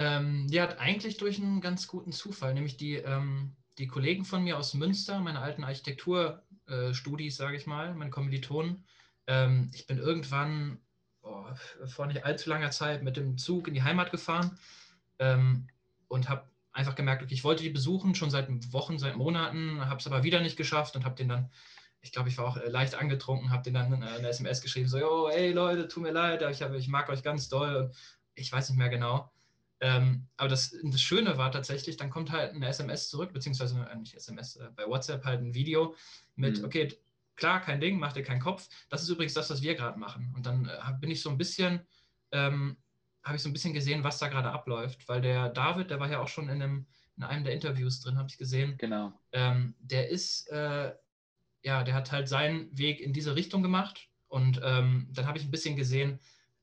Ähm, 0.00 0.46
ja, 0.48 0.66
eigentlich 0.78 1.18
durch 1.18 1.38
einen 1.38 1.60
ganz 1.60 1.86
guten 1.86 2.10
Zufall, 2.10 2.54
nämlich 2.54 2.78
die, 2.78 2.94
ähm, 2.94 3.54
die 3.76 3.86
Kollegen 3.86 4.24
von 4.24 4.42
mir 4.42 4.56
aus 4.56 4.72
Münster, 4.72 5.20
meine 5.20 5.40
alten 5.40 5.62
Architekturstudis, 5.62 7.34
äh, 7.34 7.36
sage 7.36 7.58
ich 7.58 7.66
mal, 7.66 7.94
meine 7.94 8.10
Kommilitonen. 8.10 8.82
Ähm, 9.26 9.70
ich 9.74 9.86
bin 9.86 9.98
irgendwann 9.98 10.78
oh, 11.20 11.44
vor 11.86 12.06
nicht 12.06 12.24
allzu 12.24 12.48
langer 12.48 12.70
Zeit 12.70 13.02
mit 13.02 13.18
dem 13.18 13.36
Zug 13.36 13.68
in 13.68 13.74
die 13.74 13.82
Heimat 13.82 14.10
gefahren 14.10 14.58
ähm, 15.18 15.68
und 16.08 16.30
habe 16.30 16.48
einfach 16.72 16.94
gemerkt, 16.94 17.22
okay, 17.22 17.34
ich 17.34 17.44
wollte 17.44 17.62
die 17.62 17.68
besuchen, 17.68 18.14
schon 18.14 18.30
seit 18.30 18.48
Wochen, 18.72 18.98
seit 18.98 19.18
Monaten, 19.18 19.84
habe 19.84 20.00
es 20.00 20.06
aber 20.06 20.22
wieder 20.22 20.40
nicht 20.40 20.56
geschafft 20.56 20.96
und 20.96 21.04
habe 21.04 21.16
den 21.16 21.28
dann, 21.28 21.50
ich 22.00 22.12
glaube, 22.12 22.30
ich 22.30 22.38
war 22.38 22.46
auch 22.46 22.56
äh, 22.56 22.70
leicht 22.70 22.94
angetrunken, 22.94 23.50
habe 23.50 23.64
den 23.64 23.74
dann 23.74 24.02
eine 24.02 24.28
SMS 24.28 24.62
geschrieben, 24.62 24.88
so, 24.88 24.96
oh, 24.96 25.28
hey 25.30 25.52
Leute, 25.52 25.88
tut 25.88 26.04
mir 26.04 26.12
leid, 26.12 26.40
ich, 26.50 26.62
hab, 26.62 26.72
ich 26.72 26.88
mag 26.88 27.10
euch 27.10 27.22
ganz 27.22 27.50
doll. 27.50 27.92
Ich 28.34 28.50
weiß 28.50 28.70
nicht 28.70 28.78
mehr 28.78 28.88
genau. 28.88 29.30
Ähm, 29.80 30.26
aber 30.36 30.48
das, 30.48 30.76
das 30.82 31.00
Schöne 31.00 31.38
war 31.38 31.50
tatsächlich, 31.50 31.96
dann 31.96 32.10
kommt 32.10 32.30
halt 32.30 32.54
eine 32.54 32.68
SMS 32.68 33.08
zurück, 33.08 33.32
beziehungsweise 33.32 33.88
äh, 33.90 33.96
nicht 33.96 34.14
SMS, 34.14 34.56
äh, 34.56 34.68
bei 34.76 34.86
WhatsApp 34.86 35.24
halt 35.24 35.40
ein 35.40 35.54
Video 35.54 35.94
mit, 36.36 36.58
mhm. 36.58 36.64
okay, 36.64 36.94
klar, 37.36 37.60
kein 37.60 37.80
Ding, 37.80 37.98
mach 37.98 38.12
dir 38.12 38.22
keinen 38.22 38.40
Kopf. 38.40 38.68
Das 38.90 39.02
ist 39.02 39.08
übrigens 39.08 39.34
das, 39.34 39.48
was 39.48 39.62
wir 39.62 39.74
gerade 39.74 39.98
machen. 39.98 40.32
Und 40.36 40.44
dann 40.44 40.66
äh, 40.66 40.92
bin 41.00 41.10
ich 41.10 41.22
so 41.22 41.30
ein 41.30 41.38
bisschen 41.38 41.80
ähm, 42.32 42.76
habe 43.22 43.36
ich 43.36 43.42
so 43.42 43.48
ein 43.48 43.52
bisschen 43.52 43.74
gesehen, 43.74 44.04
was 44.04 44.18
da 44.18 44.28
gerade 44.28 44.50
abläuft, 44.50 45.08
weil 45.08 45.20
der 45.20 45.48
David, 45.50 45.90
der 45.90 46.00
war 46.00 46.10
ja 46.10 46.20
auch 46.20 46.28
schon 46.28 46.48
in 46.48 46.62
einem, 46.62 46.86
in 47.16 47.22
einem 47.22 47.44
der 47.44 47.52
Interviews 47.52 48.00
drin, 48.00 48.16
habe 48.16 48.28
ich 48.28 48.38
gesehen. 48.38 48.76
Genau. 48.78 49.12
Ähm, 49.32 49.74
der 49.80 50.08
ist, 50.08 50.48
äh, 50.50 50.94
ja, 51.62 51.84
der 51.84 51.94
hat 51.94 52.12
halt 52.12 52.28
seinen 52.28 52.76
Weg 52.76 53.00
in 53.00 53.12
diese 53.12 53.36
Richtung 53.36 53.62
gemacht 53.62 54.08
Und 54.28 54.60
ähm, 54.64 55.08
dann 55.10 55.26
habe 55.26 55.38
ich 55.38 55.44
ein 55.44 55.50
bisschen 55.50 55.76
gesehen, 55.76 56.18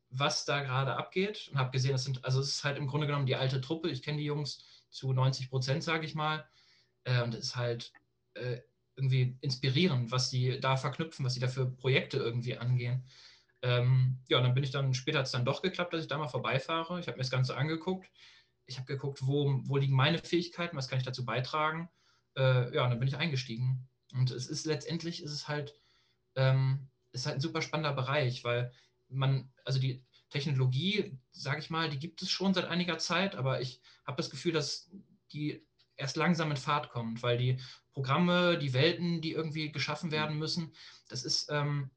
was 0.10 0.46
da 0.46 0.62
gerade 0.64 0.96
abgeht 0.96 1.50
und 1.52 1.58
habe 1.60 1.72
gesehen, 1.72 1.92
das 1.92 2.04
sind, 2.04 2.24
also 2.24 2.40
es 2.40 2.50
ist 2.50 2.64
halt 2.64 2.78
im 2.78 2.88
Grunde 2.88 3.08
genommen 3.08 3.26
die 3.26 3.36
alte 3.36 3.62
Truppe. 3.62 3.90
Ich 3.90 4.02
kenne 4.04 4.18
die 4.18 4.26
Jungs 4.26 4.64
zu 4.90 5.12
90 5.14 5.50
Prozent, 5.50 5.84
sage 5.84 6.06
ich 6.06 6.16
mal. 6.16 6.48
Äh, 7.04 7.24
und 7.24 7.34
es 7.34 7.46
ist 7.46 7.56
halt 7.56 7.92
äh, 8.36 8.62
irgendwie 8.96 9.38
inspirierend, 9.42 10.12
was 10.12 10.30
die 10.30 10.60
da 10.60 10.78
verknüpfen, 10.78 11.26
was 11.26 11.34
sie 11.34 11.40
da 11.40 11.48
für 11.48 11.70
Projekte 11.70 12.18
irgendwie 12.18 12.58
angehen. 12.58 13.06
Ähm, 13.62 14.20
ja, 14.28 14.38
und 14.38 14.44
dann 14.44 14.54
bin 14.54 14.64
ich 14.64 14.72
dann, 14.72 14.94
später 14.94 15.20
hat 15.20 15.26
es 15.26 15.32
dann 15.32 15.46
doch 15.46 15.62
geklappt, 15.62 15.94
dass 15.94 16.02
ich 16.02 16.08
da 16.08 16.18
mal 16.18 16.28
vorbeifahre. 16.28 17.00
Ich 17.00 17.08
habe 17.08 17.18
mir 17.18 17.24
das 17.24 17.32
Ganze 17.32 17.58
angeguckt. 17.58 18.10
Ich 18.66 18.78
habe 18.78 18.88
geguckt, 18.88 19.26
wo, 19.26 19.62
wo 19.66 19.78
liegen 19.78 19.96
meine 19.96 20.20
Fähigkeiten, 20.20 20.78
was 20.78 20.88
kann 20.88 21.00
ich 21.00 21.06
dazu 21.06 21.26
beitragen. 21.26 21.90
Äh, 22.36 22.74
ja, 22.76 22.84
und 22.84 22.92
dann 22.92 23.00
bin 23.00 23.08
ich 23.08 23.18
eingestiegen. 23.18 23.88
Und 24.14 24.32
es 24.32 24.48
ist 24.48 24.66
letztendlich, 24.66 25.24
ist 25.24 25.32
es 25.32 25.48
halt, 25.48 25.76
ähm, 26.36 26.90
ist 27.12 27.26
halt 27.26 27.38
ein 27.38 27.42
super 27.42 27.62
spannender 27.62 27.94
Bereich, 27.94 28.44
weil 28.44 28.72
man, 29.10 29.52
also 29.66 29.80
die 29.80 30.04
Technologie, 30.30 31.18
sage 31.32 31.60
ich 31.60 31.70
mal, 31.70 31.90
die 31.90 32.00
gibt 32.00 32.22
es 32.22 32.30
schon 32.30 32.54
seit 32.54 32.66
einiger 32.66 32.98
Zeit, 32.98 33.36
aber 33.36 33.62
ich 33.62 33.82
habe 34.06 34.18
das 34.18 34.30
Gefühl, 34.30 34.52
dass 34.52 34.90
die 35.32 35.66
erst 35.96 36.18
langsam 36.18 36.52
in 36.52 36.58
Fahrt 36.58 36.90
kommt, 36.90 37.24
weil 37.24 37.38
die 37.38 37.60
Programme, 37.94 38.58
die 38.58 38.74
Welten, 38.74 39.22
die 39.22 39.32
irgendwie 39.32 39.72
geschaffen 39.72 40.12
werden 40.12 40.38
müssen, 40.38 40.74
das 41.10 41.24
ist 41.24 41.50
ähm, 41.50 41.90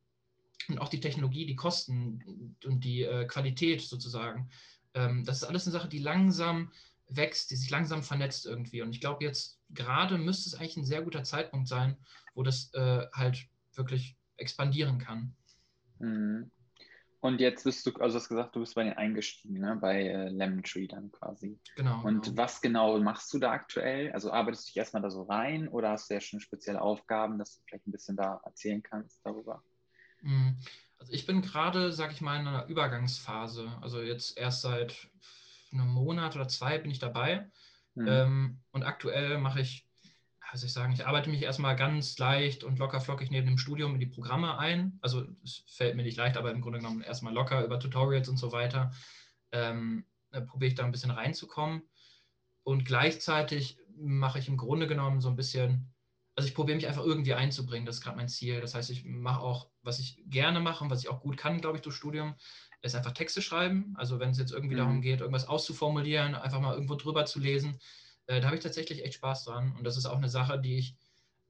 und 0.69 0.79
auch 0.79 0.89
die 0.89 1.01
Technologie, 1.01 1.47
die 1.47 1.57
Kosten 1.57 2.57
und 2.65 2.85
die 2.85 3.03
äh, 3.03 3.27
Qualität 3.27 3.83
sozusagen, 3.83 4.51
ähm, 4.95 5.25
das 5.25 5.39
ist 5.39 5.45
alles 5.45 5.67
eine 5.67 5.73
Sache, 5.73 5.89
die 5.89 5.99
langsam 5.99 6.71
wächst, 7.09 7.51
die 7.51 7.57
sich 7.57 7.71
langsam 7.71 8.03
vernetzt 8.03 8.47
irgendwie. 8.47 8.83
Und 8.83 8.95
ich 8.95 9.01
glaube, 9.01 9.25
jetzt 9.25 9.59
gerade 9.71 10.17
müsste 10.17 10.49
es 10.49 10.55
eigentlich 10.55 10.77
ein 10.77 10.85
sehr 10.85 11.03
guter 11.03 11.25
Zeitpunkt 11.25 11.69
sein, 11.69 11.97
wo 12.35 12.43
das 12.43 12.73
äh, 12.75 13.07
halt 13.13 13.49
wirklich 13.75 14.17
expandieren 14.37 14.99
kann. 14.99 15.35
Mhm. 15.99 16.51
Und 17.21 17.39
jetzt 17.41 17.65
bist 17.65 17.87
du, 17.87 17.91
also 17.97 18.15
du 18.15 18.23
hast 18.23 18.29
gesagt, 18.31 18.57
du 18.57 18.61
bist 18.61 18.75
bei 18.75 18.85
den 18.85 18.95
eingestiegen, 18.95 19.61
ne? 19.61 19.77
bei 19.79 20.07
äh, 20.07 20.31
Lemon 20.31 20.63
Tree 20.63 20.87
dann 20.87 21.13
quasi. 21.13 21.61
Genau. 21.77 22.03
Und 22.03 22.25
genau. 22.25 22.37
was 22.39 22.63
genau 22.63 22.99
machst 22.99 23.33
du 23.35 23.39
da 23.39 23.51
aktuell? 23.51 24.11
Also 24.13 24.33
arbeitest 24.33 24.65
du 24.65 24.67
dich 24.69 24.77
erstmal 24.79 25.03
da 25.03 25.11
so 25.11 25.25
rein 25.25 25.69
oder 25.69 25.91
hast 25.91 26.09
du 26.09 26.15
ja 26.15 26.21
schon 26.21 26.41
spezielle 26.41 26.81
Aufgaben, 26.81 27.39
dass 27.39 27.57
du 27.57 27.63
vielleicht 27.67 27.87
ein 27.87 27.93
bisschen 27.93 28.17
da 28.17 28.41
erzählen 28.45 28.83
kannst 28.83 29.21
darüber? 29.25 29.63
Mhm. 30.23 30.57
Also 30.99 31.13
ich 31.13 31.27
bin 31.27 31.43
gerade, 31.43 31.93
sag 31.93 32.13
ich 32.13 32.23
mal, 32.23 32.41
in 32.41 32.47
einer 32.47 32.67
Übergangsphase. 32.67 33.71
Also 33.83 34.01
jetzt 34.01 34.39
erst 34.39 34.63
seit 34.63 35.11
einem 35.73 35.89
Monat 35.89 36.37
oder 36.37 36.49
zwei 36.49 36.79
bin 36.79 36.91
ich 36.91 37.01
dabei. 37.01 37.51
Mhm. 37.97 38.09
Ähm, 38.09 38.61
und 38.71 38.83
aktuell 38.83 39.37
mache 39.39 39.61
ich 39.61 39.87
soll 40.59 40.67
ich 40.67 40.73
sagen, 40.73 40.93
ich 40.93 41.07
arbeite 41.07 41.31
mich 41.31 41.43
erstmal 41.43 41.77
ganz 41.77 42.19
leicht 42.19 42.65
und 42.65 42.79
locker 42.79 43.01
flockig 43.01 43.31
neben 43.31 43.47
dem 43.47 43.59
Studium 43.59 43.95
in 43.95 44.01
die 44.01 44.07
Programme 44.07 44.59
ein. 44.59 44.99
Also 45.01 45.25
es 45.45 45.63
fällt 45.67 45.97
mir 45.97 46.03
nicht 46.03 46.17
leicht, 46.17 46.37
aber 46.37 46.51
im 46.51 46.61
Grunde 46.61 46.79
genommen 46.79 47.03
erstmal 47.03 47.33
locker 47.33 47.65
über 47.65 47.79
Tutorials 47.79 48.29
und 48.29 48.37
so 48.37 48.53
weiter. 48.53 48.93
Ähm, 49.53 50.05
probiere 50.47 50.69
ich 50.69 50.75
da 50.75 50.85
ein 50.85 50.93
bisschen 50.93 51.11
reinzukommen. 51.11 51.83
Und 52.63 52.85
gleichzeitig 52.85 53.79
mache 53.97 54.39
ich 54.39 54.49
im 54.49 54.57
Grunde 54.57 54.87
genommen 54.87 55.21
so 55.21 55.29
ein 55.29 55.37
bisschen, 55.37 55.93
also 56.35 56.49
ich 56.49 56.55
probiere 56.55 56.77
mich 56.77 56.87
einfach 56.87 57.05
irgendwie 57.05 57.35
einzubringen, 57.35 57.87
das 57.87 57.97
ist 57.97 58.03
gerade 58.03 58.17
mein 58.17 58.29
Ziel. 58.29 58.61
Das 58.61 58.75
heißt, 58.75 58.91
ich 58.91 59.05
mache 59.05 59.41
auch, 59.41 59.69
was 59.83 59.99
ich 59.99 60.23
gerne 60.27 60.61
mache 60.61 60.85
und 60.85 60.91
was 60.91 61.03
ich 61.03 61.09
auch 61.09 61.21
gut 61.21 61.37
kann, 61.37 61.61
glaube 61.61 61.77
ich, 61.77 61.83
durch 61.83 61.97
Studium, 61.97 62.35
ist 62.83 62.95
einfach 62.95 63.13
Texte 63.13 63.43
schreiben. 63.43 63.95
Also 63.97 64.21
wenn 64.21 64.31
es 64.31 64.39
jetzt 64.39 64.53
irgendwie 64.53 64.75
mhm. 64.75 64.81
darum 64.81 65.03
geht, 65.03 65.21
irgendwas 65.21 65.49
auszuformulieren, 65.49 66.35
einfach 66.35 66.61
mal 66.61 66.75
irgendwo 66.75 66.95
drüber 66.95 67.27
zu 67.27 67.41
lesen, 67.41 67.79
äh, 68.31 68.41
da 68.41 68.47
habe 68.47 68.57
ich 68.57 68.63
tatsächlich 68.63 69.05
echt 69.05 69.15
Spaß 69.15 69.45
dran. 69.45 69.75
Und 69.77 69.83
das 69.83 69.97
ist 69.97 70.07
auch 70.07 70.17
eine 70.17 70.29
Sache, 70.29 70.61
die 70.61 70.79
ich, 70.79 70.97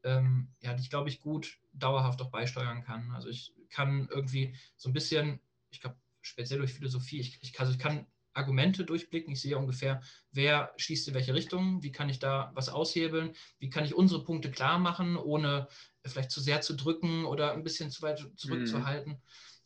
ähm, 0.03 0.49
ja, 0.63 0.73
die 0.73 0.81
ich 0.81 0.89
glaube 0.89 1.11
ich 1.11 1.21
gut 1.21 1.59
dauerhaft 1.75 2.23
auch 2.23 2.31
beisteuern 2.31 2.83
kann. 2.83 3.11
Also 3.13 3.29
ich 3.29 3.53
kann 3.69 4.09
irgendwie 4.11 4.57
so 4.79 4.89
ein 4.89 4.95
bisschen, 4.95 5.41
ich 5.71 5.83
glaube, 5.83 5.97
speziell 6.23 6.59
durch 6.59 6.73
Philosophie, 6.73 7.21
ich, 7.21 7.39
ich, 7.43 7.61
also 7.61 7.71
ich 7.71 7.79
kann 7.79 8.07
Argumente 8.33 8.85
durchblicken. 8.85 9.35
Ich 9.35 9.43
sehe 9.43 9.59
ungefähr, 9.59 10.01
wer 10.33 10.73
schießt 10.79 11.09
in 11.09 11.15
welche 11.15 11.35
Richtung, 11.35 11.83
wie 11.83 11.93
kann 11.93 12.09
ich 12.09 12.19
da 12.19 12.51
was 12.55 12.71
aushebeln, 12.71 13.35
wie 13.59 13.69
kann 13.69 13.85
ich 13.85 13.95
unsere 13.95 14.25
Punkte 14.25 14.51
klar 14.51 14.79
machen, 14.79 15.17
ohne 15.17 15.69
vielleicht 16.07 16.31
zu 16.31 16.41
sehr 16.41 16.63
zu 16.63 16.75
drücken 16.75 17.27
oder 17.27 17.53
ein 17.53 17.63
bisschen 17.63 17.91
zu 17.91 18.01
weit 18.01 18.27
zurückzuhalten. 18.37 19.13
Mhm. 19.13 19.19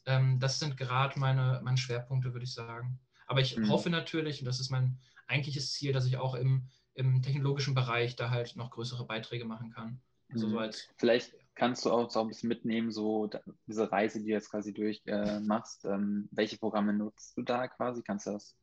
Ähm, 0.07 0.41
das 0.41 0.59
sind 0.59 0.77
gerade 0.77 1.21
meine, 1.21 1.61
meine 1.63 1.79
Schwerpunkte, 1.79 2.33
würde 2.33 2.45
ich 2.45 2.55
sagen. 2.55 2.99
Aber 3.27 3.41
ich 3.41 3.57
mhm. 3.57 3.69
hoffe 3.69 3.89
natürlich, 3.89 4.41
und 4.41 4.47
das 4.47 4.59
ist 4.59 4.71
mein 4.71 4.99
eigentliches 5.29 5.73
Ziel, 5.73 5.93
dass 5.93 6.07
ich 6.07 6.17
auch 6.17 6.35
im 6.35 6.69
im 6.95 7.23
technologischen 7.23 7.75
Bereich 7.75 8.17
da 8.17 8.31
halt 8.31 8.57
noch 8.57 8.71
größere 8.71 9.07
Beiträge 9.07 9.45
machen 9.45 9.71
kann. 9.71 10.01
Also 10.33 10.49
so 10.49 10.55
mhm. 10.55 10.59
als, 10.59 10.89
Vielleicht 10.97 11.35
kannst 11.55 11.85
du 11.85 11.93
auch 11.93 12.15
ein 12.15 12.29
bisschen 12.29 12.49
mitnehmen, 12.49 12.91
so 12.91 13.31
diese 13.67 13.91
Reise, 13.91 14.21
die 14.21 14.27
du 14.27 14.33
jetzt 14.33 14.51
quasi 14.51 14.73
durchmachst. 14.75 15.85
Äh, 15.85 15.95
ähm, 15.95 16.29
welche 16.33 16.59
Programme 16.59 16.93
nutzt 16.93 17.37
du 17.37 17.43
da 17.43 17.69
quasi? 17.69 18.03
Kannst 18.03 18.27
du 18.27 18.33
das 18.33 18.57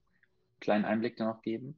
einen 0.52 0.60
kleinen 0.60 0.86
Einblick 0.86 1.18
da 1.18 1.26
noch 1.26 1.42
geben? 1.42 1.78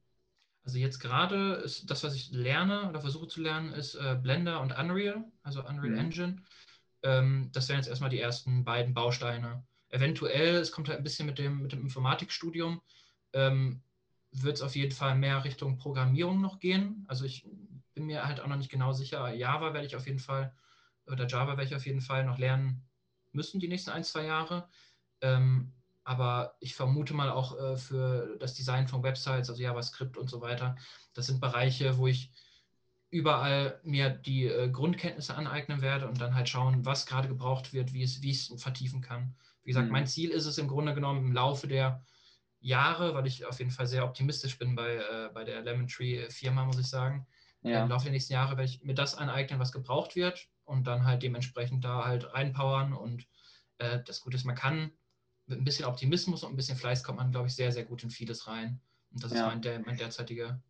Also 0.64 0.78
jetzt 0.78 0.98
gerade 0.98 1.54
ist 1.56 1.90
das, 1.90 2.02
was 2.04 2.14
ich 2.14 2.30
lerne 2.30 2.88
oder 2.88 3.00
versuche 3.00 3.28
zu 3.28 3.42
lernen, 3.42 3.72
ist 3.72 3.94
äh, 3.96 4.18
Blender 4.20 4.60
und 4.60 4.76
Unreal, 4.76 5.24
also 5.42 5.60
Unreal 5.60 5.90
mhm. 5.90 5.98
Engine. 5.98 6.36
Ähm, 7.02 7.50
das 7.52 7.68
wären 7.68 7.78
jetzt 7.78 7.88
erstmal 7.88 8.10
die 8.10 8.20
ersten 8.20 8.64
beiden 8.64 8.94
Bausteine. 8.94 9.64
Eventuell, 9.90 10.56
es 10.56 10.72
kommt 10.72 10.88
halt 10.88 10.98
ein 10.98 11.04
bisschen 11.04 11.26
mit 11.26 11.38
dem, 11.38 11.62
mit 11.62 11.72
dem 11.72 11.82
Informatikstudium, 11.82 12.80
ähm, 13.34 13.82
wird 14.34 14.56
es 14.56 14.62
auf 14.62 14.76
jeden 14.76 14.92
Fall 14.92 15.14
mehr 15.14 15.44
Richtung 15.44 15.78
Programmierung 15.78 16.40
noch 16.40 16.58
gehen. 16.58 17.04
Also 17.08 17.24
ich 17.24 17.46
bin 17.94 18.06
mir 18.06 18.26
halt 18.26 18.40
auch 18.40 18.48
noch 18.48 18.56
nicht 18.56 18.70
genau 18.70 18.92
sicher. 18.92 19.32
Java 19.32 19.72
werde 19.72 19.86
ich 19.86 19.96
auf 19.96 20.06
jeden 20.06 20.18
Fall, 20.18 20.54
oder 21.06 21.26
Java 21.26 21.56
werde 21.56 21.64
ich 21.64 21.74
auf 21.74 21.86
jeden 21.86 22.00
Fall 22.00 22.24
noch 22.24 22.38
lernen 22.38 22.84
müssen 23.34 23.60
die 23.60 23.68
nächsten 23.68 23.90
ein, 23.90 24.04
zwei 24.04 24.24
Jahre. 24.24 24.68
Ähm, 25.20 25.72
aber 26.04 26.56
ich 26.60 26.74
vermute 26.74 27.14
mal 27.14 27.30
auch 27.30 27.58
äh, 27.58 27.76
für 27.76 28.36
das 28.38 28.54
Design 28.54 28.88
von 28.88 29.02
Websites, 29.02 29.48
also 29.48 29.60
JavaScript 29.60 30.16
und 30.16 30.28
so 30.28 30.40
weiter, 30.40 30.76
das 31.14 31.26
sind 31.26 31.40
Bereiche, 31.40 31.98
wo 31.98 32.06
ich 32.06 32.30
überall 33.10 33.80
mir 33.84 34.10
die 34.10 34.46
äh, 34.46 34.68
Grundkenntnisse 34.68 35.34
aneignen 35.34 35.82
werde 35.82 36.08
und 36.08 36.20
dann 36.20 36.34
halt 36.34 36.48
schauen, 36.48 36.84
was 36.84 37.06
gerade 37.06 37.28
gebraucht 37.28 37.72
wird, 37.72 37.92
wie 37.92 38.02
es, 38.02 38.22
wie 38.22 38.30
ich 38.30 38.50
es 38.50 38.62
vertiefen 38.62 39.00
kann. 39.00 39.34
Wie 39.62 39.70
gesagt, 39.70 39.86
mhm. 39.86 39.92
mein 39.92 40.06
Ziel 40.06 40.30
ist 40.30 40.46
es 40.46 40.58
im 40.58 40.68
Grunde 40.68 40.94
genommen 40.94 41.26
im 41.26 41.32
Laufe 41.32 41.68
der 41.68 42.04
Jahre, 42.64 43.14
weil 43.14 43.26
ich 43.26 43.44
auf 43.44 43.58
jeden 43.58 43.70
Fall 43.70 43.86
sehr 43.86 44.04
optimistisch 44.04 44.58
bin 44.58 44.74
bei, 44.74 44.96
äh, 44.96 45.30
bei 45.34 45.44
der 45.44 45.60
Lemon 45.60 45.86
Tree 45.86 46.28
Firma, 46.30 46.64
muss 46.64 46.78
ich 46.78 46.86
sagen. 46.86 47.26
Ja. 47.62 47.82
Im 47.82 47.90
Laufe 47.90 48.04
der 48.04 48.12
nächsten 48.12 48.32
Jahre 48.32 48.56
werde 48.56 48.64
ich 48.64 48.82
mir 48.82 48.94
das 48.94 49.14
aneignen, 49.14 49.60
was 49.60 49.70
gebraucht 49.70 50.16
wird 50.16 50.48
und 50.64 50.86
dann 50.86 51.04
halt 51.04 51.22
dementsprechend 51.22 51.84
da 51.84 52.06
halt 52.06 52.32
reinpowern. 52.32 52.94
Und 52.94 53.26
äh, 53.78 54.00
das 54.06 54.22
Gute 54.22 54.36
ist, 54.36 54.44
man 54.44 54.56
kann 54.56 54.92
mit 55.46 55.58
ein 55.58 55.64
bisschen 55.64 55.84
Optimismus 55.84 56.42
und 56.42 56.54
ein 56.54 56.56
bisschen 56.56 56.78
Fleiß 56.78 57.04
kommt 57.04 57.18
man, 57.18 57.32
glaube 57.32 57.48
ich, 57.48 57.54
sehr, 57.54 57.70
sehr 57.70 57.84
gut 57.84 58.02
in 58.02 58.10
vieles 58.10 58.46
rein. 58.46 58.80
Und 59.12 59.22
das 59.22 59.32
ja. 59.32 59.40
ist 59.40 59.46
mein, 59.46 59.60
der, 59.60 59.80
mein 59.80 59.98
derzeitige, 59.98 60.60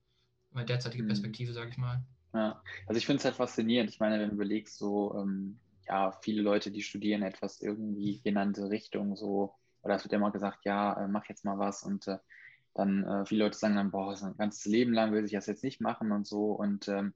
meine 0.51 0.67
derzeitige 0.67 1.05
mhm. 1.05 1.09
Perspektive, 1.09 1.53
sage 1.53 1.71
ich 1.71 1.77
mal. 1.77 2.05
Ja, 2.33 2.61
also 2.87 2.99
ich 2.99 3.07
finde 3.07 3.19
es 3.19 3.25
halt 3.25 3.37
faszinierend. 3.37 3.91
Ich 3.91 4.01
meine, 4.01 4.19
wenn 4.19 4.31
du 4.31 4.35
überlegst, 4.35 4.77
so, 4.77 5.15
ähm, 5.17 5.61
ja, 5.87 6.11
viele 6.23 6.43
Leute, 6.43 6.73
die 6.73 6.83
studieren 6.83 7.23
etwas 7.23 7.61
irgendwie 7.61 8.21
genannte 8.21 8.69
Richtung, 8.69 9.15
so 9.15 9.55
oder 9.85 9.95
es 9.95 10.05
wird 10.05 10.12
immer 10.12 10.33
gesagt, 10.33 10.64
ja, 10.64 11.05
äh, 11.05 11.09
mach 11.09 11.26
jetzt 11.26 11.45
mal 11.45 11.59
was 11.59 11.83
und 11.83 12.09
äh, 12.09 12.19
dann 12.75 13.05
äh, 13.05 13.26
viele 13.26 13.45
Leute 13.45 13.57
sagen 13.57 13.76
dann, 13.76 13.91
boah, 13.91 14.17
ein 14.21 14.37
ganzes 14.37 14.64
Leben 14.64 14.93
lang 14.93 15.12
will 15.12 15.25
ich 15.25 15.33
das 15.33 15.47
jetzt 15.47 15.62
nicht 15.62 15.81
machen 15.81 16.11
und 16.11 16.26
so 16.26 16.53
und 16.53 16.88
ähm, 16.88 17.14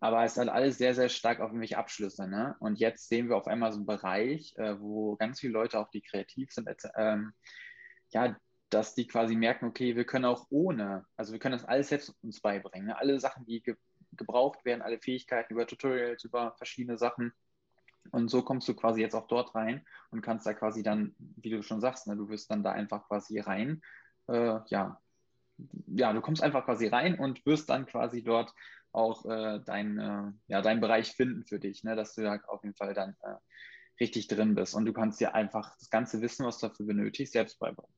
aber 0.00 0.24
es 0.24 0.32
ist 0.32 0.38
halt 0.38 0.48
alles 0.48 0.78
sehr, 0.78 0.94
sehr 0.94 1.10
stark 1.10 1.40
auf 1.40 1.50
irgendwelche 1.50 1.76
Abschlüsse. 1.76 2.26
Ne? 2.26 2.56
Und 2.58 2.78
jetzt 2.78 3.08
sehen 3.10 3.28
wir 3.28 3.36
auf 3.36 3.46
einmal 3.46 3.70
so 3.70 3.76
einen 3.76 3.86
Bereich, 3.86 4.56
äh, 4.56 4.80
wo 4.80 5.16
ganz 5.16 5.40
viele 5.40 5.52
Leute, 5.52 5.78
auch 5.78 5.90
die 5.90 6.00
kreativ 6.00 6.50
sind, 6.52 6.68
ähm, 6.96 7.34
ja, 8.08 8.34
dass 8.70 8.94
die 8.94 9.06
quasi 9.06 9.36
merken, 9.36 9.66
okay, 9.66 9.96
wir 9.96 10.04
können 10.04 10.24
auch 10.24 10.46
ohne, 10.48 11.04
also 11.16 11.32
wir 11.32 11.38
können 11.38 11.52
das 11.52 11.66
alles 11.66 11.88
selbst 11.88 12.14
uns 12.22 12.40
beibringen. 12.40 12.88
Ne? 12.88 12.98
Alle 12.98 13.20
Sachen, 13.20 13.44
die 13.44 13.62
ge 13.62 13.76
gebraucht 14.12 14.64
werden, 14.64 14.82
alle 14.82 14.98
Fähigkeiten 14.98 15.52
über 15.52 15.68
Tutorials, 15.68 16.24
über 16.24 16.54
verschiedene 16.56 16.98
Sachen, 16.98 17.32
und 18.12 18.28
so 18.28 18.42
kommst 18.42 18.68
du 18.68 18.74
quasi 18.74 19.00
jetzt 19.00 19.14
auch 19.14 19.26
dort 19.26 19.54
rein 19.54 19.84
und 20.10 20.22
kannst 20.22 20.46
da 20.46 20.54
quasi 20.54 20.82
dann, 20.82 21.14
wie 21.18 21.50
du 21.50 21.62
schon 21.62 21.80
sagst, 21.80 22.06
ne, 22.06 22.16
du 22.16 22.28
wirst 22.28 22.50
dann 22.50 22.62
da 22.62 22.72
einfach 22.72 23.06
quasi 23.06 23.38
rein. 23.40 23.82
Äh, 24.28 24.58
ja. 24.68 25.00
ja, 25.86 26.12
du 26.12 26.20
kommst 26.20 26.42
einfach 26.42 26.64
quasi 26.64 26.88
rein 26.88 27.18
und 27.18 27.44
wirst 27.46 27.68
dann 27.70 27.86
quasi 27.86 28.22
dort 28.22 28.52
auch 28.92 29.24
äh, 29.26 29.60
dein, 29.64 29.98
äh, 29.98 30.32
ja, 30.48 30.62
deinen 30.62 30.80
Bereich 30.80 31.12
finden 31.12 31.44
für 31.44 31.60
dich, 31.60 31.84
ne, 31.84 31.94
dass 31.94 32.14
du 32.14 32.22
da 32.22 32.40
auf 32.48 32.64
jeden 32.64 32.76
Fall 32.76 32.94
dann 32.94 33.16
äh, 33.22 33.34
richtig 34.00 34.28
drin 34.28 34.54
bist. 34.54 34.74
Und 34.74 34.86
du 34.86 34.92
kannst 34.92 35.20
dir 35.20 35.34
einfach 35.34 35.76
das 35.78 35.90
ganze 35.90 36.20
Wissen, 36.20 36.46
was 36.46 36.58
du 36.58 36.68
dafür 36.68 36.86
benötigst, 36.86 37.32
selbst 37.32 37.58
beibringen. 37.58 37.94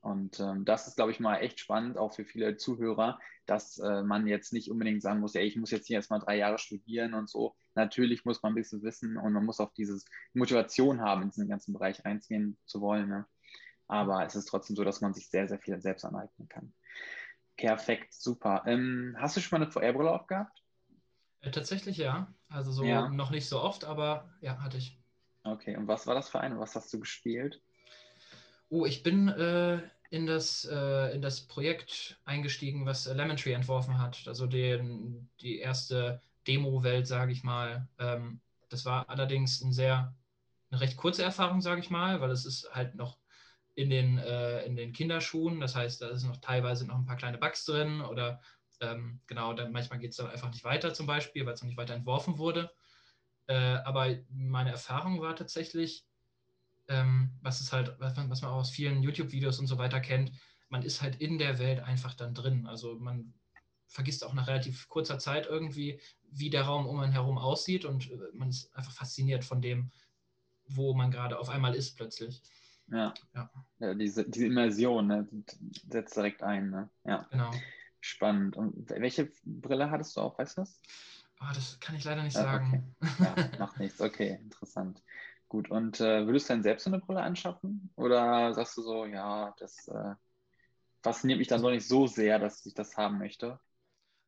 Und 0.00 0.38
ähm, 0.38 0.66
das 0.66 0.86
ist, 0.86 0.96
glaube 0.96 1.12
ich, 1.12 1.20
mal 1.20 1.38
echt 1.38 1.60
spannend, 1.60 1.96
auch 1.96 2.14
für 2.14 2.26
viele 2.26 2.58
Zuhörer, 2.58 3.18
dass 3.46 3.78
äh, 3.78 4.02
man 4.02 4.26
jetzt 4.26 4.52
nicht 4.52 4.70
unbedingt 4.70 5.00
sagen 5.00 5.20
muss, 5.20 5.32
ja, 5.32 5.40
ich 5.40 5.56
muss 5.56 5.70
jetzt 5.70 5.86
hier 5.86 5.96
erstmal 5.96 6.20
drei 6.20 6.36
Jahre 6.36 6.58
studieren 6.58 7.14
und 7.14 7.28
so. 7.30 7.54
Natürlich 7.74 8.24
muss 8.24 8.42
man 8.42 8.52
ein 8.52 8.56
bisschen 8.56 8.82
wissen 8.82 9.16
und 9.16 9.32
man 9.32 9.44
muss 9.44 9.60
auch 9.60 9.72
diese 9.72 10.00
Motivation 10.32 11.00
haben, 11.00 11.22
in 11.22 11.30
diesen 11.30 11.48
ganzen 11.48 11.72
Bereich 11.72 12.04
einziehen 12.04 12.56
zu 12.66 12.80
wollen. 12.80 13.08
Ne? 13.08 13.26
Aber 13.88 14.24
es 14.24 14.34
ist 14.34 14.46
trotzdem 14.46 14.76
so, 14.76 14.84
dass 14.84 15.00
man 15.00 15.14
sich 15.14 15.28
sehr, 15.28 15.48
sehr 15.48 15.58
viel 15.58 15.80
selbst 15.80 16.04
aneignen 16.04 16.48
kann. 16.48 16.72
Perfekt, 17.56 18.12
super. 18.12 18.62
Ähm, 18.66 19.16
hast 19.18 19.36
du 19.36 19.40
schon 19.40 19.58
mal 19.58 19.64
eine 19.64 19.72
VR-Brille 19.72 20.10
aufgehabt? 20.10 20.62
Äh, 21.40 21.50
tatsächlich 21.50 21.98
ja. 21.98 22.32
Also 22.48 22.72
so 22.72 22.84
ja. 22.84 23.08
noch 23.08 23.30
nicht 23.30 23.48
so 23.48 23.60
oft, 23.60 23.84
aber 23.84 24.28
ja, 24.40 24.62
hatte 24.62 24.78
ich. 24.78 24.98
Okay, 25.44 25.76
und 25.76 25.86
was 25.86 26.06
war 26.06 26.14
das 26.14 26.28
für 26.28 26.40
eine? 26.40 26.58
Was 26.58 26.74
hast 26.74 26.92
du 26.92 26.98
gespielt? 26.98 27.60
Oh, 28.70 28.86
ich 28.86 29.02
bin 29.02 29.28
äh, 29.28 29.82
in, 30.10 30.26
das, 30.26 30.64
äh, 30.64 31.14
in 31.14 31.22
das 31.22 31.42
Projekt 31.42 32.18
eingestiegen, 32.24 32.86
was 32.86 33.06
Lemon 33.06 33.36
Tree 33.36 33.52
entworfen 33.52 33.98
hat. 33.98 34.24
Also 34.26 34.46
den, 34.46 35.28
die 35.40 35.58
erste 35.58 36.22
Demo-Welt, 36.46 37.06
sage 37.06 37.32
ich 37.32 37.42
mal. 37.42 37.88
Ähm, 37.98 38.40
das 38.68 38.84
war 38.84 39.08
allerdings 39.08 39.60
ein 39.60 39.72
sehr, 39.72 40.16
eine 40.70 40.80
recht 40.80 40.96
kurze 40.96 41.22
Erfahrung, 41.22 41.60
sage 41.60 41.80
ich 41.80 41.90
mal, 41.90 42.20
weil 42.20 42.30
es 42.30 42.44
ist 42.44 42.68
halt 42.72 42.94
noch 42.94 43.18
in 43.74 43.90
den, 43.90 44.18
äh, 44.18 44.64
in 44.64 44.76
den 44.76 44.92
Kinderschuhen. 44.92 45.60
Das 45.60 45.74
heißt, 45.74 46.02
da 46.02 46.14
sind 46.16 46.28
noch 46.30 46.40
teilweise 46.40 46.86
noch 46.86 46.96
ein 46.96 47.06
paar 47.06 47.16
kleine 47.16 47.38
Bugs 47.38 47.64
drin 47.64 48.00
oder 48.00 48.40
ähm, 48.80 49.20
genau, 49.26 49.52
dann 49.52 49.72
manchmal 49.72 49.98
geht 49.98 50.10
es 50.10 50.16
dann 50.16 50.30
einfach 50.30 50.50
nicht 50.50 50.64
weiter 50.64 50.94
zum 50.94 51.06
Beispiel, 51.06 51.46
weil 51.46 51.54
es 51.54 51.62
noch 51.62 51.68
nicht 51.68 51.78
weiter 51.78 51.94
entworfen 51.94 52.38
wurde. 52.38 52.70
Äh, 53.46 53.54
aber 53.54 54.16
meine 54.30 54.70
Erfahrung 54.70 55.20
war 55.20 55.36
tatsächlich, 55.36 56.06
ähm, 56.88 57.32
was 57.42 57.60
es 57.60 57.72
halt, 57.72 57.94
was 57.98 58.16
man, 58.16 58.30
was 58.30 58.42
man 58.42 58.50
auch 58.50 58.56
aus 58.58 58.70
vielen 58.70 59.02
YouTube-Videos 59.02 59.58
und 59.58 59.66
so 59.66 59.78
weiter 59.78 60.00
kennt, 60.00 60.32
man 60.68 60.82
ist 60.82 61.02
halt 61.02 61.20
in 61.20 61.38
der 61.38 61.58
Welt 61.58 61.80
einfach 61.80 62.14
dann 62.14 62.34
drin. 62.34 62.66
Also 62.66 62.98
man 62.98 63.34
vergisst 63.86 64.24
auch 64.24 64.34
nach 64.34 64.48
relativ 64.48 64.88
kurzer 64.88 65.18
Zeit 65.18 65.46
irgendwie, 65.46 66.00
wie 66.30 66.50
der 66.50 66.62
Raum 66.62 66.86
um 66.86 66.98
einen 67.00 67.12
herum 67.12 67.38
aussieht 67.38 67.84
und 67.84 68.10
äh, 68.10 68.18
man 68.32 68.48
ist 68.48 68.74
einfach 68.74 68.92
fasziniert 68.92 69.44
von 69.44 69.62
dem, 69.62 69.90
wo 70.66 70.94
man 70.94 71.10
gerade 71.10 71.38
auf 71.38 71.48
einmal 71.48 71.74
ist 71.74 71.96
plötzlich. 71.96 72.42
Ja. 72.88 73.14
ja. 73.34 73.50
ja 73.78 73.94
diese, 73.94 74.28
diese 74.28 74.46
Immersion 74.46 75.06
ne, 75.06 75.28
setzt 75.88 76.16
direkt 76.16 76.42
ein. 76.42 76.70
Ne? 76.70 76.90
Ja. 77.04 77.26
Genau. 77.30 77.50
Spannend. 78.00 78.56
Und 78.56 78.90
welche 78.90 79.30
Brille 79.44 79.90
hattest 79.90 80.16
du 80.16 80.20
auch, 80.20 80.38
weißt 80.38 80.58
du 80.58 80.62
das? 80.62 80.80
Oh, 81.40 81.52
das 81.54 81.80
kann 81.80 81.96
ich 81.96 82.04
leider 82.04 82.22
nicht 82.22 82.34
sagen. 82.34 82.94
Okay. 83.00 83.24
Ja, 83.24 83.34
macht 83.58 83.78
nichts. 83.78 84.00
Okay, 84.00 84.38
interessant. 84.42 85.02
Gut. 85.48 85.70
Und 85.70 86.00
äh, 86.00 86.26
würdest 86.26 86.48
du 86.48 86.54
dann 86.54 86.62
selbst 86.62 86.86
eine 86.86 86.98
Brille 86.98 87.22
anschaffen? 87.22 87.90
Oder 87.96 88.52
sagst 88.54 88.76
du 88.76 88.82
so, 88.82 89.06
ja, 89.06 89.54
das 89.58 89.88
äh, 89.88 90.14
fasziniert 91.02 91.38
mich 91.38 91.48
dann 91.48 91.62
doch 91.62 91.70
nicht 91.70 91.88
so 91.88 92.06
sehr, 92.06 92.38
dass 92.38 92.64
ich 92.66 92.74
das 92.74 92.96
haben 92.96 93.18
möchte? 93.18 93.58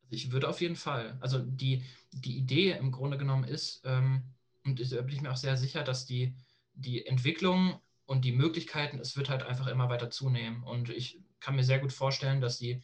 Also 0.07 0.15
ich 0.15 0.31
würde 0.31 0.47
auf 0.47 0.61
jeden 0.61 0.75
Fall. 0.75 1.17
Also 1.19 1.39
die, 1.39 1.83
die 2.11 2.37
Idee 2.37 2.71
im 2.71 2.91
Grunde 2.91 3.17
genommen 3.17 3.43
ist, 3.43 3.81
ähm, 3.85 4.23
und 4.63 4.79
da 4.79 5.01
bin 5.01 5.15
ich 5.15 5.21
mir 5.21 5.31
auch 5.31 5.37
sehr 5.37 5.57
sicher, 5.57 5.83
dass 5.83 6.05
die, 6.05 6.35
die 6.73 7.05
Entwicklung 7.05 7.79
und 8.05 8.23
die 8.25 8.31
Möglichkeiten, 8.31 8.99
es 8.99 9.17
wird 9.17 9.29
halt 9.29 9.43
einfach 9.43 9.67
immer 9.67 9.89
weiter 9.89 10.09
zunehmen. 10.09 10.63
Und 10.63 10.89
ich 10.89 11.21
kann 11.39 11.55
mir 11.55 11.63
sehr 11.63 11.79
gut 11.79 11.93
vorstellen, 11.93 12.41
dass 12.41 12.57
die, 12.57 12.81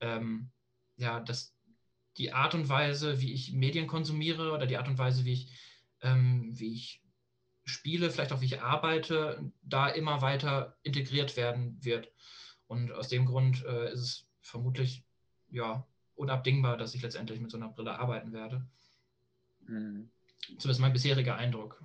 ähm, 0.00 0.50
ja, 0.96 1.20
dass 1.20 1.54
die 2.16 2.32
Art 2.32 2.54
und 2.54 2.68
Weise, 2.68 3.20
wie 3.20 3.32
ich 3.32 3.52
Medien 3.52 3.86
konsumiere 3.86 4.52
oder 4.52 4.66
die 4.66 4.76
Art 4.76 4.88
und 4.88 4.98
Weise, 4.98 5.24
wie 5.24 5.32
ich, 5.32 5.52
ähm, 6.02 6.50
wie 6.58 6.74
ich 6.74 7.02
spiele, 7.64 8.10
vielleicht 8.10 8.32
auch 8.32 8.40
wie 8.40 8.46
ich 8.46 8.62
arbeite, 8.62 9.52
da 9.62 9.88
immer 9.88 10.22
weiter 10.22 10.76
integriert 10.82 11.36
werden 11.36 11.82
wird. 11.84 12.10
Und 12.66 12.92
aus 12.92 13.08
dem 13.08 13.26
Grund 13.26 13.64
äh, 13.64 13.92
ist 13.92 14.00
es 14.00 14.28
vermutlich 14.40 15.04
ja 15.50 15.86
unabdingbar, 16.18 16.76
dass 16.76 16.94
ich 16.94 17.02
letztendlich 17.02 17.40
mit 17.40 17.50
so 17.50 17.56
einer 17.56 17.68
Brille 17.68 17.98
arbeiten 17.98 18.32
werde. 18.32 18.66
Mhm. 19.66 20.10
Zumindest 20.58 20.80
mein 20.80 20.92
bisheriger 20.92 21.36
Eindruck. 21.36 21.82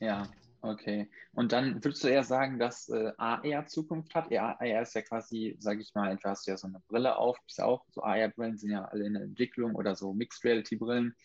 Ja, 0.00 0.28
okay. 0.60 1.10
Und 1.32 1.52
dann 1.52 1.82
würdest 1.82 2.04
du 2.04 2.08
eher 2.08 2.24
sagen, 2.24 2.58
dass 2.58 2.88
äh, 2.88 3.12
AR 3.16 3.66
Zukunft 3.66 4.14
hat? 4.14 4.30
Ja, 4.30 4.56
AR 4.58 4.82
ist 4.82 4.94
ja 4.94 5.02
quasi, 5.02 5.56
sage 5.58 5.80
ich 5.80 5.94
mal, 5.94 6.10
entweder 6.10 6.30
hast 6.30 6.46
du 6.46 6.50
ja 6.50 6.56
so 6.56 6.66
eine 6.66 6.80
Brille 6.88 7.16
auf, 7.16 7.38
ist 7.46 7.60
auch, 7.60 7.84
so 7.90 8.02
AR-Brillen 8.02 8.58
sind 8.58 8.70
ja 8.70 8.84
alle 8.84 9.06
in 9.06 9.14
der 9.14 9.22
Entwicklung 9.22 9.74
oder 9.74 9.94
so 9.94 10.12
Mixed 10.12 10.44
Reality-Brillen. 10.44 11.16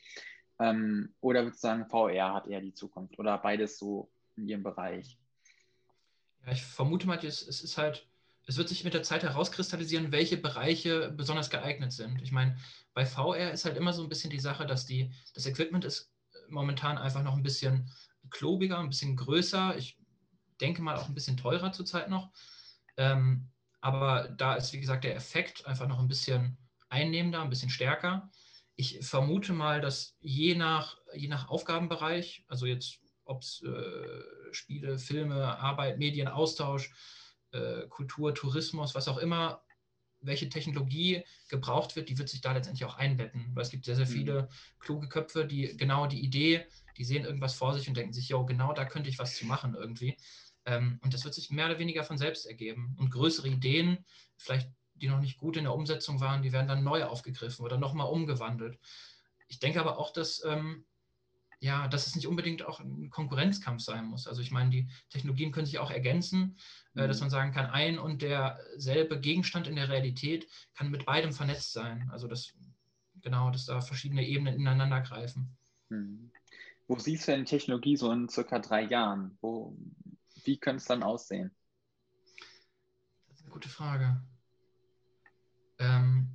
Ähm, 0.59 1.13
oder 1.21 1.43
würdest 1.43 1.63
du 1.63 1.67
sagen, 1.67 1.87
VR 1.89 2.33
hat 2.33 2.47
eher 2.47 2.61
die 2.61 2.73
Zukunft 2.73 3.19
oder 3.19 3.37
beides 3.37 3.77
so 3.77 4.09
in 4.35 4.47
ihrem 4.47 4.63
Bereich? 4.63 5.19
Ja, 6.45 6.53
ich 6.53 6.63
vermute 6.63 7.07
mal, 7.07 7.23
es, 7.23 7.45
es 7.45 7.63
ist 7.63 7.77
halt, 7.77 8.07
es 8.47 8.57
wird 8.57 8.69
sich 8.69 8.85
mit 8.85 8.93
der 8.93 9.03
Zeit 9.03 9.23
herauskristallisieren, 9.23 10.13
welche 10.13 10.37
Bereiche 10.37 11.11
besonders 11.11 11.49
geeignet 11.49 11.91
sind. 11.91 12.21
Ich 12.21 12.31
meine, 12.31 12.57
bei 12.93 13.05
VR 13.05 13.51
ist 13.51 13.65
halt 13.65 13.75
immer 13.75 13.91
so 13.91 14.01
ein 14.03 14.09
bisschen 14.09 14.29
die 14.29 14.39
Sache, 14.39 14.65
dass 14.65 14.85
die, 14.85 15.13
das 15.33 15.45
Equipment 15.45 15.83
ist 15.83 16.13
momentan 16.47 16.97
einfach 16.97 17.23
noch 17.23 17.35
ein 17.35 17.43
bisschen 17.43 17.91
klobiger, 18.29 18.79
ein 18.79 18.87
bisschen 18.89 19.17
größer. 19.17 19.77
Ich 19.77 19.99
denke 20.61 20.81
mal 20.81 20.95
auch 20.95 21.09
ein 21.09 21.13
bisschen 21.13 21.35
teurer 21.35 21.73
zurzeit 21.73 22.09
noch. 22.09 22.31
Ähm, 22.95 23.49
aber 23.81 24.29
da 24.29 24.55
ist, 24.55 24.71
wie 24.71 24.79
gesagt, 24.79 25.03
der 25.03 25.15
Effekt 25.15 25.67
einfach 25.67 25.87
noch 25.87 25.99
ein 25.99 26.07
bisschen 26.07 26.57
einnehmender, 26.87 27.41
ein 27.41 27.49
bisschen 27.49 27.69
stärker. 27.69 28.31
Ich 28.77 29.05
vermute 29.05 29.51
mal, 29.51 29.81
dass 29.81 30.15
je 30.21 30.55
nach, 30.55 30.97
je 31.13 31.27
nach 31.27 31.49
Aufgabenbereich, 31.49 32.45
also 32.47 32.65
jetzt 32.65 32.99
ob 33.25 33.41
es 33.41 33.61
äh, 33.61 34.53
Spiele, 34.53 34.97
Filme, 34.97 35.59
Arbeit, 35.59 35.99
Medien, 35.99 36.29
Austausch, 36.29 36.93
äh, 37.51 37.87
Kultur, 37.87 38.33
Tourismus, 38.33 38.95
was 38.95 39.07
auch 39.07 39.17
immer, 39.17 39.63
welche 40.19 40.49
Technologie 40.49 41.23
gebraucht 41.49 41.95
wird, 41.95 42.09
die 42.09 42.17
wird 42.17 42.29
sich 42.29 42.41
da 42.41 42.51
letztendlich 42.51 42.85
auch 42.85 42.97
einbetten. 42.97 43.51
Weil 43.53 43.63
es 43.63 43.69
gibt 43.69 43.85
sehr, 43.85 43.95
sehr 43.95 44.07
mhm. 44.07 44.11
viele 44.11 44.41
mhm. 44.43 44.47
kluge 44.79 45.07
Köpfe, 45.07 45.45
die 45.45 45.75
genau 45.77 46.07
die 46.07 46.21
Idee, 46.21 46.65
die 46.97 47.03
sehen 47.03 47.25
irgendwas 47.25 47.53
vor 47.53 47.73
sich 47.73 47.87
und 47.87 47.95
denken 47.95 48.13
sich, 48.13 48.29
jo, 48.29 48.45
genau 48.45 48.73
da 48.73 48.85
könnte 48.85 49.09
ich 49.09 49.19
was 49.19 49.35
zu 49.35 49.45
machen 49.45 49.75
irgendwie. 49.75 50.17
Ähm, 50.65 50.99
und 51.03 51.13
das 51.13 51.23
wird 51.23 51.33
sich 51.33 51.51
mehr 51.51 51.67
oder 51.67 51.79
weniger 51.79 52.03
von 52.03 52.17
selbst 52.17 52.45
ergeben. 52.45 52.95
Und 52.99 53.11
größere 53.11 53.47
Ideen, 53.47 54.05
vielleicht 54.37 54.69
die 54.95 55.07
noch 55.07 55.19
nicht 55.19 55.37
gut 55.37 55.57
in 55.57 55.63
der 55.65 55.75
Umsetzung 55.75 56.19
waren, 56.19 56.41
die 56.41 56.51
werden 56.51 56.67
dann 56.67 56.83
neu 56.83 57.03
aufgegriffen 57.03 57.63
oder 57.63 57.77
nochmal 57.77 58.07
umgewandelt. 58.07 58.79
Ich 59.47 59.59
denke 59.59 59.79
aber 59.79 59.97
auch, 59.99 60.11
dass 60.11 60.43
ähm, 60.43 60.85
ja, 61.59 61.87
dass 61.87 62.07
es 62.07 62.15
nicht 62.15 62.27
unbedingt 62.27 62.63
auch 62.63 62.79
ein 62.79 63.09
Konkurrenzkampf 63.09 63.81
sein 63.81 64.05
muss. 64.05 64.27
Also 64.27 64.41
ich 64.41 64.51
meine, 64.51 64.69
die 64.69 64.89
Technologien 65.09 65.51
können 65.51 65.65
sich 65.65 65.79
auch 65.79 65.89
ergänzen, 65.89 66.57
äh, 66.95 67.03
mhm. 67.03 67.07
dass 67.07 67.19
man 67.19 67.29
sagen 67.29 67.51
kann, 67.51 67.65
ein 67.65 67.97
und 67.97 68.21
derselbe 68.21 69.19
Gegenstand 69.19 69.67
in 69.67 69.75
der 69.75 69.89
Realität 69.89 70.47
kann 70.75 70.91
mit 70.91 71.05
beidem 71.05 71.33
vernetzt 71.33 71.73
sein. 71.73 72.09
Also 72.11 72.27
das, 72.27 72.53
genau, 73.21 73.49
dass 73.49 73.65
da 73.65 73.81
verschiedene 73.81 74.25
Ebenen 74.27 74.55
ineinander 74.55 75.01
greifen. 75.01 75.57
Mhm. 75.89 76.31
Wo 76.87 76.97
siehst 76.97 77.27
du 77.27 77.31
denn 77.31 77.45
Technologie 77.45 77.97
so 77.97 78.11
in 78.11 78.29
circa 78.29 78.59
drei 78.59 78.83
Jahren? 78.83 79.37
Wo, 79.41 79.75
wie 80.43 80.57
könnte 80.57 80.77
es 80.77 80.85
dann 80.85 81.03
aussehen? 81.03 81.51
Das 83.27 83.39
ist 83.39 83.43
eine 83.43 83.53
gute 83.53 83.67
Frage. 83.67 84.21
Ähm, 85.79 86.29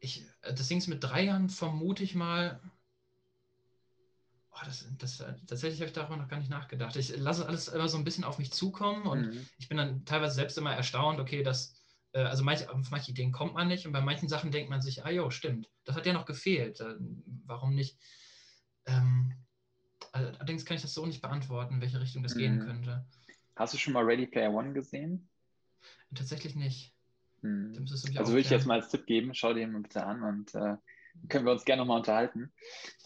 ich, 0.00 0.26
das 0.42 0.68
Ding 0.68 0.78
ist 0.78 0.88
mit 0.88 1.02
drei 1.02 1.24
Jahren 1.24 1.48
vermute 1.48 2.02
ich 2.02 2.14
mal, 2.14 2.60
Oh, 4.60 4.66
das, 4.66 4.86
das, 4.98 5.18
tatsächlich 5.46 5.80
habe 5.80 5.88
ich 5.88 5.94
darüber 5.94 6.16
noch 6.16 6.28
gar 6.28 6.38
nicht 6.38 6.50
nachgedacht. 6.50 6.96
Ich 6.96 7.16
lasse 7.16 7.46
alles 7.46 7.68
immer 7.68 7.88
so 7.88 7.96
ein 7.96 8.04
bisschen 8.04 8.24
auf 8.24 8.38
mich 8.38 8.52
zukommen 8.52 9.04
und 9.04 9.28
mhm. 9.28 9.46
ich 9.58 9.68
bin 9.68 9.78
dann 9.78 10.04
teilweise 10.04 10.34
selbst 10.34 10.58
immer 10.58 10.74
erstaunt, 10.74 11.18
okay, 11.18 11.42
dass, 11.42 11.74
äh, 12.12 12.20
also 12.20 12.44
manche, 12.44 12.70
auf 12.70 12.90
manche 12.90 13.10
Ideen 13.10 13.32
kommt 13.32 13.54
man 13.54 13.68
nicht 13.68 13.86
und 13.86 13.92
bei 13.92 14.00
manchen 14.00 14.28
Sachen 14.28 14.50
denkt 14.50 14.68
man 14.68 14.82
sich, 14.82 15.04
ah 15.04 15.10
jo, 15.10 15.30
stimmt, 15.30 15.70
das 15.84 15.96
hat 15.96 16.06
ja 16.06 16.12
noch 16.12 16.26
gefehlt. 16.26 16.80
Äh, 16.80 16.96
warum 17.46 17.74
nicht? 17.74 17.98
Ähm, 18.86 19.32
allerdings 20.12 20.64
kann 20.64 20.76
ich 20.76 20.82
das 20.82 20.94
so 20.94 21.06
nicht 21.06 21.22
beantworten, 21.22 21.74
in 21.74 21.80
welche 21.80 22.00
Richtung 22.00 22.22
das 22.22 22.34
mhm. 22.34 22.38
gehen 22.38 22.60
könnte. 22.60 23.06
Hast 23.56 23.74
du 23.74 23.78
schon 23.78 23.92
mal 23.92 24.04
Ready 24.04 24.26
Player 24.26 24.52
One 24.52 24.72
gesehen? 24.72 25.28
Tatsächlich 26.14 26.54
nicht. 26.54 26.94
Mhm. 27.42 27.86
Also 28.16 28.32
würde 28.32 28.40
ich 28.40 28.50
jetzt 28.50 28.66
mal 28.66 28.80
als 28.80 28.90
Tipp 28.90 29.06
geben, 29.06 29.34
schau 29.34 29.54
dir 29.54 29.62
ihn 29.62 29.82
bitte 29.82 30.04
an 30.04 30.22
und 30.22 30.54
äh, 30.54 30.76
können 31.28 31.44
wir 31.44 31.52
uns 31.52 31.64
gerne 31.64 31.82
nochmal 31.82 31.98
unterhalten. 31.98 32.52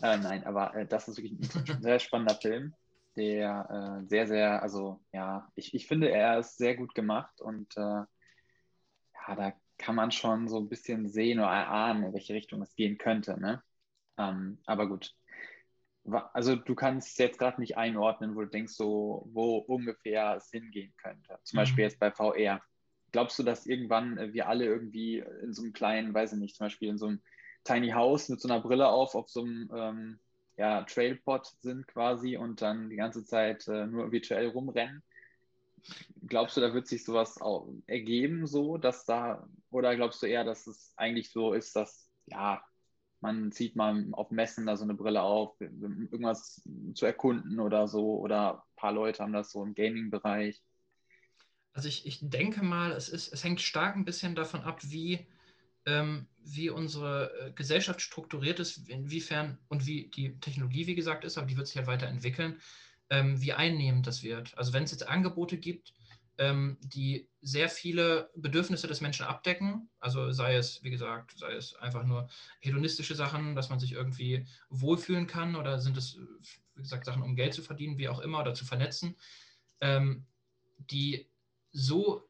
Äh, 0.03 0.19
nein, 0.19 0.45
aber 0.45 0.75
äh, 0.75 0.87
das 0.87 1.09
ist 1.09 1.19
wirklich 1.19 1.33
ein 1.33 1.83
sehr 1.83 1.99
spannender 1.99 2.35
Film, 2.35 2.75
der 3.17 4.03
äh, 4.03 4.09
sehr, 4.09 4.27
sehr, 4.27 4.63
also 4.63 5.01
ja, 5.13 5.51
ich, 5.55 5.75
ich 5.75 5.87
finde, 5.87 6.11
er 6.11 6.39
ist 6.39 6.57
sehr 6.57 6.77
gut 6.77 6.95
gemacht 6.95 7.41
und 7.41 7.77
äh, 7.77 7.81
ja, 7.81 9.37
da 9.37 9.53
kann 9.79 9.95
man 9.95 10.11
schon 10.11 10.49
so 10.49 10.59
ein 10.59 10.69
bisschen 10.69 11.09
sehen 11.09 11.41
oder 11.41 11.51
erahnen, 11.51 12.05
in 12.05 12.13
welche 12.13 12.35
Richtung 12.35 12.63
es 12.63 12.75
gehen 12.75 12.99
könnte. 12.99 13.41
Ne? 13.41 13.63
Ähm, 14.19 14.59
aber 14.67 14.89
gut. 14.89 15.15
Also 16.35 16.55
du 16.55 16.75
kannst 16.75 17.19
jetzt 17.19 17.39
gerade 17.39 17.61
nicht 17.61 17.79
einordnen, 17.79 18.37
wo 18.37 18.43
du 18.43 18.49
denkst, 18.49 18.75
so, 18.75 19.27
wo 19.33 19.57
ungefähr 19.57 20.37
es 20.37 20.51
hingehen 20.51 20.95
könnte. 20.99 21.39
Zum 21.45 21.57
mhm. 21.57 21.63
Beispiel 21.63 21.85
jetzt 21.85 21.99
bei 21.99 22.11
VR. 22.11 22.61
Glaubst 23.11 23.39
du, 23.39 23.43
dass 23.43 23.67
irgendwann 23.67 24.19
äh, 24.19 24.33
wir 24.33 24.49
alle 24.49 24.67
irgendwie 24.67 25.19
in 25.43 25.53
so 25.53 25.63
einem 25.63 25.73
kleinen, 25.73 26.13
weiß 26.13 26.35
ich 26.35 26.39
nicht, 26.39 26.57
zum 26.57 26.67
Beispiel 26.67 26.91
in 26.91 26.99
so 26.99 27.07
einem 27.07 27.23
Tiny 27.65 27.91
House 27.91 28.29
mit 28.29 28.41
so 28.41 28.49
einer 28.49 28.61
Brille 28.61 28.89
auf, 28.89 29.15
auf 29.15 29.29
so 29.29 29.43
einem 29.43 29.71
ähm, 29.75 30.19
ja, 30.57 30.83
Trailpod 30.83 31.47
sind 31.61 31.87
quasi 31.89 32.37
und 32.37 32.63
dann 32.63 32.91
die 32.91 32.97
ganze 32.97 33.25
Zeit 33.25 33.67
äh, 33.69 33.87
nur 33.87 34.13
virtuell 34.13 34.49
rumrennen. 34.49 35.03
Glaubst 36.27 36.57
du, 36.57 36.61
da 36.61 36.73
wird 36.73 36.87
sich 36.87 37.05
sowas 37.05 37.41
auch 37.41 37.69
ergeben, 37.87 38.47
so, 38.47 38.79
dass 38.79 39.05
da, 39.05 39.47
oder 39.71 39.95
glaubst 39.97 40.23
du 40.23 40.27
eher, 40.27 40.45
dass 40.45 40.67
es 40.67 40.93
eigentlich 40.97 41.31
so 41.31 41.53
ist, 41.53 41.77
dass, 41.77 42.09
ja, 42.27 42.63
man 43.21 43.53
zieht 43.53 43.77
mal 43.77 44.07
auf 44.13 44.31
Messen 44.31 44.67
da 44.67 44.77
so 44.77 44.85
eine 44.85 44.95
Brille 44.95 45.23
auf, 45.23 45.59
irgendwas 45.61 46.63
zu 46.95 47.07
erkunden 47.07 47.59
oder 47.61 47.89
so, 47.89 48.19
oder 48.19 48.55
ein 48.55 48.77
paar 48.77 48.93
Leute 48.93 49.23
haben 49.23 49.33
das 49.33 49.51
so 49.51 49.63
im 49.63 49.75
Gaming-Bereich? 49.75 50.63
Also 51.73 51.89
ich, 51.89 52.07
ich 52.07 52.21
denke 52.23 52.63
mal, 52.63 52.93
es, 52.93 53.09
ist, 53.09 53.33
es 53.33 53.43
hängt 53.43 53.61
stark 53.61 53.97
ein 53.97 54.05
bisschen 54.05 54.35
davon 54.35 54.63
ab, 54.63 54.81
wie 54.83 55.27
ähm, 55.87 56.27
wie 56.45 56.71
unsere 56.71 57.33
äh, 57.41 57.53
Gesellschaft 57.53 58.01
strukturiert 58.01 58.61
ist, 58.61 58.89
inwiefern 58.89 59.59
und 59.69 59.87
wie 59.87 60.11
die 60.11 60.39
Technologie, 60.41 60.87
wie 60.87 60.95
gesagt, 60.95 61.25
ist, 61.25 61.39
aber 61.39 61.47
die 61.47 61.57
wird 61.57 61.67
sich 61.67 61.77
halt 61.77 61.87
weiterentwickeln, 61.87 62.61
ähm, 63.11 63.41
wie 63.41 63.53
einnehmend 63.53 64.07
das 64.07 64.23
wird. 64.23 64.57
Also 64.57 64.73
wenn 64.73 64.85
es 64.85 64.93
jetzt 64.93 65.09
Angebote 65.09 65.59
gibt, 65.59 65.95
ähm, 66.39 66.79
die 66.81 67.29
sehr 67.43 67.69
viele 67.69 68.31
Bedürfnisse 68.35 68.89
des 68.89 69.01
Menschen 69.01 69.25
abdecken. 69.25 69.89
Also 70.01 70.33
sei 70.33 70.57
es, 70.57 70.83
wie 70.83 70.91
gesagt, 70.91 71.39
sei 71.39 71.53
es 71.53 71.75
einfach 71.77 72.05
nur 72.05 72.29
hedonistische 72.61 73.15
Sachen, 73.15 73.55
dass 73.55 73.69
man 73.71 73.79
sich 73.79 73.93
irgendwie 73.93 74.47
wohlfühlen 74.69 75.27
kann 75.27 75.55
oder 75.55 75.79
sind 75.79 75.97
es, 75.97 76.19
wie 76.75 76.83
gesagt, 76.83 77.05
Sachen, 77.05 77.23
um 77.23 77.37
Geld 77.37 77.55
zu 77.55 77.63
verdienen, 77.63 77.99
wie 77.99 78.09
auch 78.09 78.21
immer, 78.21 78.41
oder 78.41 78.55
zu 78.55 78.65
vernetzen, 78.65 79.17
ähm, 79.81 80.27
die 80.79 81.29
so 81.71 82.29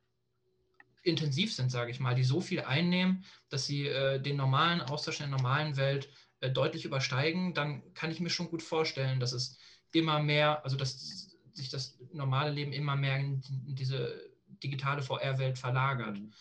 intensiv 1.05 1.55
sind, 1.55 1.71
sage 1.71 1.91
ich 1.91 2.01
mal, 2.01 2.15
die 2.15 2.25
so 2.25 2.41
viel 2.41 2.63
einnehmen, 2.63 3.25
dass 3.51 3.67
sie 3.67 3.87
äh, 3.87 4.21
den 4.21 4.37
normalen 4.37 4.81
Austausch 4.81 5.21
in 5.21 5.31
der 5.31 5.37
normalen 5.39 5.77
Welt 5.77 6.09
äh, 6.41 6.51
deutlich 6.51 6.85
übersteigen, 6.85 7.55
dann 7.55 7.95
kann 7.95 8.11
ich 8.11 8.21
mir 8.21 8.31
schon 8.31 8.49
gut 8.49 8.63
vorstellen, 8.63 9.21
dass 9.21 9.33
es 9.33 9.59
immer 9.93 10.21
mehr, 10.21 10.65
also 10.65 10.77
dass 10.77 11.31
sich 11.53 11.69
das 11.69 11.99
normale 12.13 12.51
Leben 12.51 12.73
immer 12.73 12.97
mehr 12.97 13.19
in 13.19 13.43
diese 13.75 14.31
digitale 14.63 15.03
VR-Welt 15.03 15.59
verlagert. 15.59 16.19
Mhm. 16.19 16.33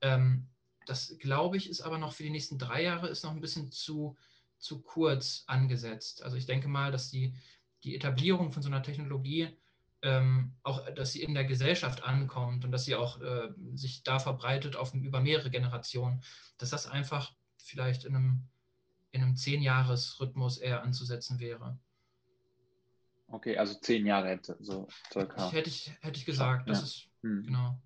Ähm, 0.00 0.48
das, 0.86 1.16
glaube 1.18 1.56
ich, 1.56 1.68
ist 1.68 1.80
aber 1.80 1.98
noch 1.98 2.12
für 2.12 2.22
die 2.22 2.30
nächsten 2.30 2.58
drei 2.58 2.82
Jahre 2.82 3.08
ist 3.08 3.22
noch 3.22 3.32
ein 3.32 3.40
bisschen 3.40 3.70
zu, 3.70 4.16
zu 4.58 4.80
kurz 4.82 5.44
angesetzt. 5.46 6.22
Also 6.22 6.36
ich 6.36 6.46
denke 6.46 6.68
mal, 6.68 6.90
dass 6.90 7.10
die, 7.10 7.34
die 7.84 7.94
Etablierung 7.94 8.52
von 8.52 8.62
so 8.62 8.68
einer 8.68 8.82
Technologie 8.82 9.56
ähm, 10.02 10.52
auch, 10.62 10.88
dass 10.94 11.12
sie 11.12 11.22
in 11.22 11.34
der 11.34 11.44
Gesellschaft 11.44 12.04
ankommt 12.04 12.64
und 12.64 12.72
dass 12.72 12.84
sie 12.84 12.94
auch 12.94 13.20
äh, 13.20 13.48
sich 13.74 14.02
da 14.02 14.18
verbreitet 14.18 14.76
auf, 14.76 14.94
über 14.94 15.20
mehrere 15.20 15.50
Generationen, 15.50 16.22
dass 16.58 16.70
das 16.70 16.86
einfach 16.86 17.32
vielleicht 17.56 18.04
in 18.04 18.14
einem, 18.14 18.42
in 19.10 19.22
einem 19.22 19.36
Zehn-Jahres-Rhythmus 19.36 20.58
eher 20.58 20.82
anzusetzen 20.82 21.40
wäre. 21.40 21.78
Okay, 23.30 23.58
also 23.58 23.74
zehn 23.74 24.06
Jahre 24.06 24.28
hätte 24.28 24.56
so 24.60 24.88
circa. 25.12 25.50
hätte, 25.52 25.68
ich, 25.68 25.92
hätte 26.00 26.18
ich 26.18 26.24
gesagt, 26.24 26.68
das 26.68 26.78
ja. 26.78 26.84
ist 26.84 27.08
hm. 27.22 27.42
genau. 27.44 27.78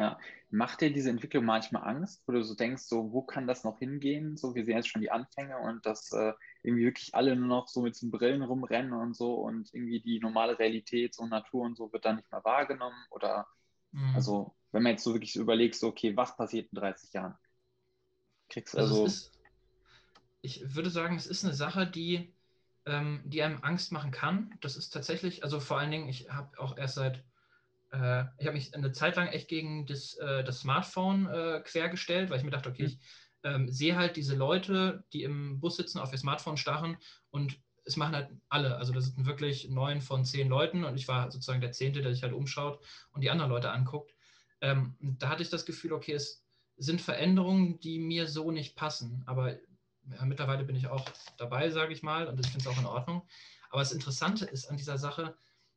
Ja, 0.00 0.18
macht 0.48 0.80
dir 0.80 0.90
diese 0.90 1.10
Entwicklung 1.10 1.44
manchmal 1.44 1.86
Angst, 1.86 2.22
wo 2.26 2.32
du 2.32 2.42
so 2.42 2.54
denkst, 2.54 2.84
so, 2.84 3.12
wo 3.12 3.20
kann 3.20 3.46
das 3.46 3.64
noch 3.64 3.80
hingehen? 3.80 4.38
So, 4.38 4.54
wir 4.54 4.64
sehen 4.64 4.76
jetzt 4.76 4.88
schon 4.88 5.02
die 5.02 5.10
Anfänge 5.10 5.58
und 5.58 5.84
dass 5.84 6.10
äh, 6.12 6.32
irgendwie 6.62 6.86
wirklich 6.86 7.14
alle 7.14 7.36
nur 7.36 7.48
noch 7.48 7.68
so 7.68 7.82
mit 7.82 8.00
den 8.00 8.10
Brillen 8.10 8.40
rumrennen 8.40 8.94
und 8.94 9.14
so 9.14 9.34
und 9.34 9.68
irgendwie 9.74 10.00
die 10.00 10.18
normale 10.18 10.58
Realität, 10.58 11.14
so 11.14 11.26
Natur 11.26 11.66
und 11.66 11.76
so 11.76 11.92
wird 11.92 12.06
dann 12.06 12.16
nicht 12.16 12.32
mehr 12.32 12.42
wahrgenommen 12.44 12.96
oder, 13.10 13.46
mhm. 13.92 14.14
also, 14.14 14.56
wenn 14.72 14.82
man 14.82 14.92
jetzt 14.92 15.04
so 15.04 15.12
wirklich 15.12 15.34
so 15.34 15.42
überlegt, 15.42 15.74
so, 15.74 15.88
okay, 15.88 16.16
was 16.16 16.34
passiert 16.34 16.72
in 16.72 16.78
30 16.78 17.12
Jahren? 17.12 17.34
Kriegst 18.48 18.74
also. 18.78 18.94
also 18.94 19.06
ist, 19.06 19.38
ich 20.40 20.74
würde 20.74 20.88
sagen, 20.88 21.16
es 21.16 21.26
ist 21.26 21.44
eine 21.44 21.52
Sache, 21.52 21.86
die 21.86 22.32
ähm, 22.86 23.20
die 23.24 23.42
einem 23.42 23.62
Angst 23.62 23.92
machen 23.92 24.10
kann. 24.10 24.54
Das 24.60 24.76
ist 24.76 24.90
tatsächlich, 24.90 25.44
also 25.44 25.60
vor 25.60 25.78
allen 25.78 25.90
Dingen, 25.90 26.08
ich 26.08 26.30
habe 26.30 26.58
auch 26.58 26.76
erst 26.76 26.94
seit, 26.94 27.22
äh, 27.92 28.24
ich 28.38 28.46
habe 28.46 28.52
mich 28.52 28.74
eine 28.74 28.92
Zeit 28.92 29.16
lang 29.16 29.28
echt 29.28 29.48
gegen 29.48 29.86
das, 29.86 30.14
äh, 30.14 30.44
das 30.44 30.60
Smartphone 30.60 31.26
äh, 31.26 31.60
quergestellt, 31.64 32.30
weil 32.30 32.38
ich 32.38 32.44
mir 32.44 32.50
dachte, 32.50 32.68
okay, 32.68 32.82
mhm. 32.82 32.88
ich 32.88 32.98
ähm, 33.42 33.70
sehe 33.70 33.96
halt 33.96 34.16
diese 34.16 34.36
Leute, 34.36 35.04
die 35.12 35.22
im 35.22 35.60
Bus 35.60 35.76
sitzen, 35.76 35.98
auf 35.98 36.12
ihr 36.12 36.18
Smartphone 36.18 36.56
starren 36.56 36.96
und 37.30 37.58
es 37.84 37.96
machen 37.96 38.14
halt 38.14 38.30
alle. 38.48 38.76
Also 38.76 38.92
das 38.92 39.06
sind 39.06 39.26
wirklich 39.26 39.68
neun 39.68 40.00
von 40.00 40.24
zehn 40.24 40.48
Leuten 40.48 40.84
und 40.84 40.96
ich 40.96 41.08
war 41.08 41.30
sozusagen 41.30 41.60
der 41.60 41.72
Zehnte, 41.72 42.02
der 42.02 42.12
sich 42.12 42.22
halt 42.22 42.32
umschaut 42.32 42.84
und 43.12 43.22
die 43.22 43.30
anderen 43.30 43.50
Leute 43.50 43.70
anguckt. 43.70 44.14
Ähm, 44.60 44.96
da 45.00 45.28
hatte 45.30 45.42
ich 45.42 45.50
das 45.50 45.66
Gefühl, 45.66 45.92
okay, 45.92 46.12
es 46.12 46.44
sind 46.76 47.00
Veränderungen, 47.00 47.80
die 47.80 47.98
mir 47.98 48.28
so 48.28 48.50
nicht 48.50 48.76
passen. 48.76 49.22
Aber 49.26 49.52
ja, 49.52 50.24
mittlerweile 50.24 50.64
bin 50.64 50.76
ich 50.76 50.86
auch 50.88 51.08
dabei, 51.38 51.70
sage 51.70 51.92
ich 51.92 52.02
mal, 52.02 52.26
und 52.26 52.38
ich 52.38 52.46
finde 52.46 52.60
es 52.60 52.66
auch 52.66 52.78
in 52.78 52.86
Ordnung. 52.86 53.26
Aber 53.70 53.80
das 53.80 53.92
Interessante 53.92 54.44
ist 54.44 54.66
an 54.66 54.76
dieser 54.76 54.98
Sache, 54.98 55.36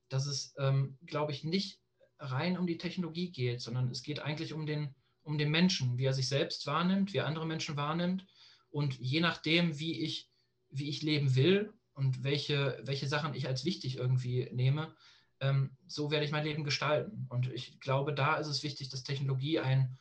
dass 0.09 0.25
es, 0.25 0.53
ähm, 0.57 0.97
glaube 1.05 1.31
ich, 1.31 1.43
nicht 1.43 1.82
rein 2.23 2.57
um 2.57 2.67
die 2.67 2.77
Technologie 2.77 3.31
geht, 3.31 3.61
sondern 3.61 3.89
es 3.89 4.03
geht 4.03 4.19
eigentlich 4.19 4.53
um 4.53 4.65
den, 4.65 4.95
um 5.23 5.37
den 5.37 5.51
Menschen, 5.51 5.97
wie 5.97 6.05
er 6.05 6.13
sich 6.13 6.27
selbst 6.27 6.65
wahrnimmt, 6.67 7.13
wie 7.13 7.17
er 7.17 7.27
andere 7.27 7.45
Menschen 7.45 7.75
wahrnimmt. 7.77 8.25
Und 8.69 8.97
je 8.99 9.19
nachdem, 9.19 9.79
wie 9.79 10.01
ich, 10.01 10.29
wie 10.69 10.89
ich 10.89 11.01
leben 11.01 11.35
will 11.35 11.73
und 11.93 12.23
welche, 12.23 12.79
welche 12.83 13.07
Sachen 13.07 13.33
ich 13.33 13.47
als 13.47 13.65
wichtig 13.65 13.97
irgendwie 13.97 14.49
nehme, 14.51 14.95
ähm, 15.39 15.75
so 15.85 16.09
werde 16.09 16.25
ich 16.25 16.31
mein 16.31 16.45
Leben 16.45 16.63
gestalten. 16.63 17.27
Und 17.29 17.51
ich 17.51 17.79
glaube, 17.79 18.13
da 18.13 18.35
ist 18.35 18.47
es 18.47 18.63
wichtig, 18.63 18.89
dass 18.89 19.03
Technologie 19.03 19.59
ein, 19.59 19.97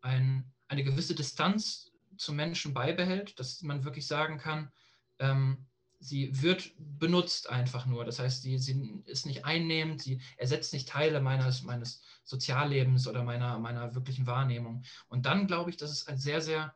ein, 0.00 0.52
eine 0.68 0.84
gewisse 0.84 1.14
Distanz 1.14 1.92
zum 2.16 2.36
Menschen 2.36 2.74
beibehält, 2.74 3.38
dass 3.38 3.62
man 3.62 3.84
wirklich 3.84 4.06
sagen 4.06 4.38
kann, 4.38 4.70
ähm, 5.18 5.66
sie 6.00 6.42
wird 6.42 6.72
benutzt 6.78 7.50
einfach 7.50 7.86
nur. 7.86 8.04
Das 8.04 8.18
heißt, 8.18 8.42
sie, 8.42 8.58
sie 8.58 9.02
ist 9.04 9.26
nicht 9.26 9.44
einnehmend, 9.44 10.02
sie 10.02 10.20
ersetzt 10.38 10.72
nicht 10.72 10.88
Teile 10.88 11.20
meines, 11.20 11.62
meines 11.62 12.02
Soziallebens 12.24 13.06
oder 13.06 13.22
meiner, 13.22 13.58
meiner 13.58 13.94
wirklichen 13.94 14.26
Wahrnehmung. 14.26 14.82
Und 15.08 15.26
dann 15.26 15.46
glaube 15.46 15.70
ich, 15.70 15.76
dass 15.76 15.90
es 15.90 16.06
ein 16.06 16.16
sehr, 16.18 16.40
sehr, 16.40 16.74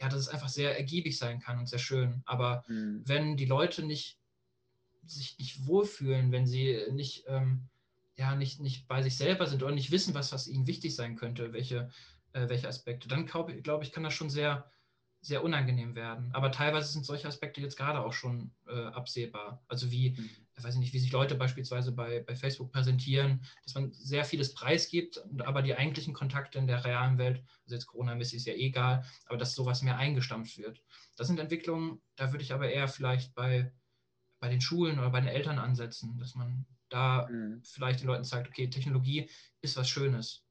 ja, 0.00 0.08
dass 0.08 0.20
es 0.20 0.28
einfach 0.28 0.48
sehr 0.48 0.76
ergiebig 0.76 1.18
sein 1.18 1.38
kann 1.38 1.58
und 1.58 1.68
sehr 1.68 1.78
schön. 1.78 2.22
Aber 2.24 2.64
mhm. 2.66 3.02
wenn 3.04 3.36
die 3.36 3.44
Leute 3.46 3.84
nicht 3.84 4.18
sich 5.04 5.38
nicht 5.38 5.66
wohlfühlen, 5.66 6.32
wenn 6.32 6.46
sie 6.46 6.80
nicht, 6.92 7.24
ähm, 7.26 7.68
ja, 8.16 8.34
nicht, 8.36 8.60
nicht 8.60 8.86
bei 8.88 9.02
sich 9.02 9.16
selber 9.16 9.46
sind 9.46 9.62
oder 9.62 9.74
nicht 9.74 9.90
wissen, 9.90 10.14
was, 10.14 10.32
was 10.32 10.46
ihnen 10.46 10.66
wichtig 10.66 10.94
sein 10.94 11.16
könnte, 11.16 11.52
welche, 11.52 11.90
äh, 12.32 12.48
welche 12.48 12.68
Aspekte, 12.68 13.08
dann 13.08 13.26
glaube 13.26 13.60
glaub 13.62 13.82
ich, 13.82 13.92
kann 13.92 14.04
das 14.04 14.14
schon 14.14 14.30
sehr, 14.30 14.70
sehr 15.24 15.44
unangenehm 15.44 15.94
werden. 15.94 16.30
Aber 16.32 16.50
teilweise 16.50 16.92
sind 16.92 17.06
solche 17.06 17.28
Aspekte 17.28 17.60
jetzt 17.60 17.76
gerade 17.76 18.00
auch 18.00 18.12
schon 18.12 18.50
äh, 18.66 18.86
absehbar. 18.86 19.62
Also 19.68 19.92
wie, 19.92 20.10
mhm. 20.10 20.30
ich 20.56 20.64
weiß 20.64 20.74
nicht, 20.76 20.92
wie 20.92 20.98
sich 20.98 21.12
Leute 21.12 21.36
beispielsweise 21.36 21.92
bei, 21.92 22.20
bei 22.26 22.34
Facebook 22.34 22.72
präsentieren, 22.72 23.44
dass 23.62 23.76
man 23.76 23.92
sehr 23.92 24.24
vieles 24.24 24.52
preisgibt, 24.52 25.22
aber 25.44 25.62
die 25.62 25.76
eigentlichen 25.76 26.12
Kontakte 26.12 26.58
in 26.58 26.66
der 26.66 26.84
realen 26.84 27.18
Welt, 27.18 27.44
also 27.62 27.76
jetzt 27.76 27.86
Corona-mäßig 27.86 28.38
ist 28.38 28.46
ja 28.46 28.54
eh 28.54 28.66
egal, 28.66 29.04
aber 29.26 29.38
dass 29.38 29.54
sowas 29.54 29.82
mehr 29.82 29.96
eingestampft 29.96 30.58
wird. 30.58 30.82
Das 31.16 31.28
sind 31.28 31.38
Entwicklungen, 31.38 32.02
da 32.16 32.32
würde 32.32 32.42
ich 32.42 32.52
aber 32.52 32.68
eher 32.68 32.88
vielleicht 32.88 33.32
bei, 33.36 33.72
bei 34.40 34.48
den 34.48 34.60
Schulen 34.60 34.98
oder 34.98 35.10
bei 35.10 35.20
den 35.20 35.28
Eltern 35.28 35.60
ansetzen, 35.60 36.18
dass 36.18 36.34
man 36.34 36.66
da 36.88 37.28
mhm. 37.30 37.62
vielleicht 37.62 38.00
den 38.00 38.08
Leuten 38.08 38.24
sagt, 38.24 38.48
okay, 38.48 38.68
Technologie 38.68 39.30
ist 39.60 39.76
was 39.76 39.88
Schönes. 39.88 40.44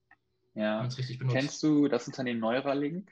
Ja. 0.53 0.79
Wenn 0.79 0.87
es 0.87 0.97
richtig 0.97 1.19
benutzt. 1.19 1.37
Kennst 1.37 1.63
du 1.63 1.89
das 1.89 2.07
Unternehmen 2.07 2.39
Neuralink? 2.39 3.11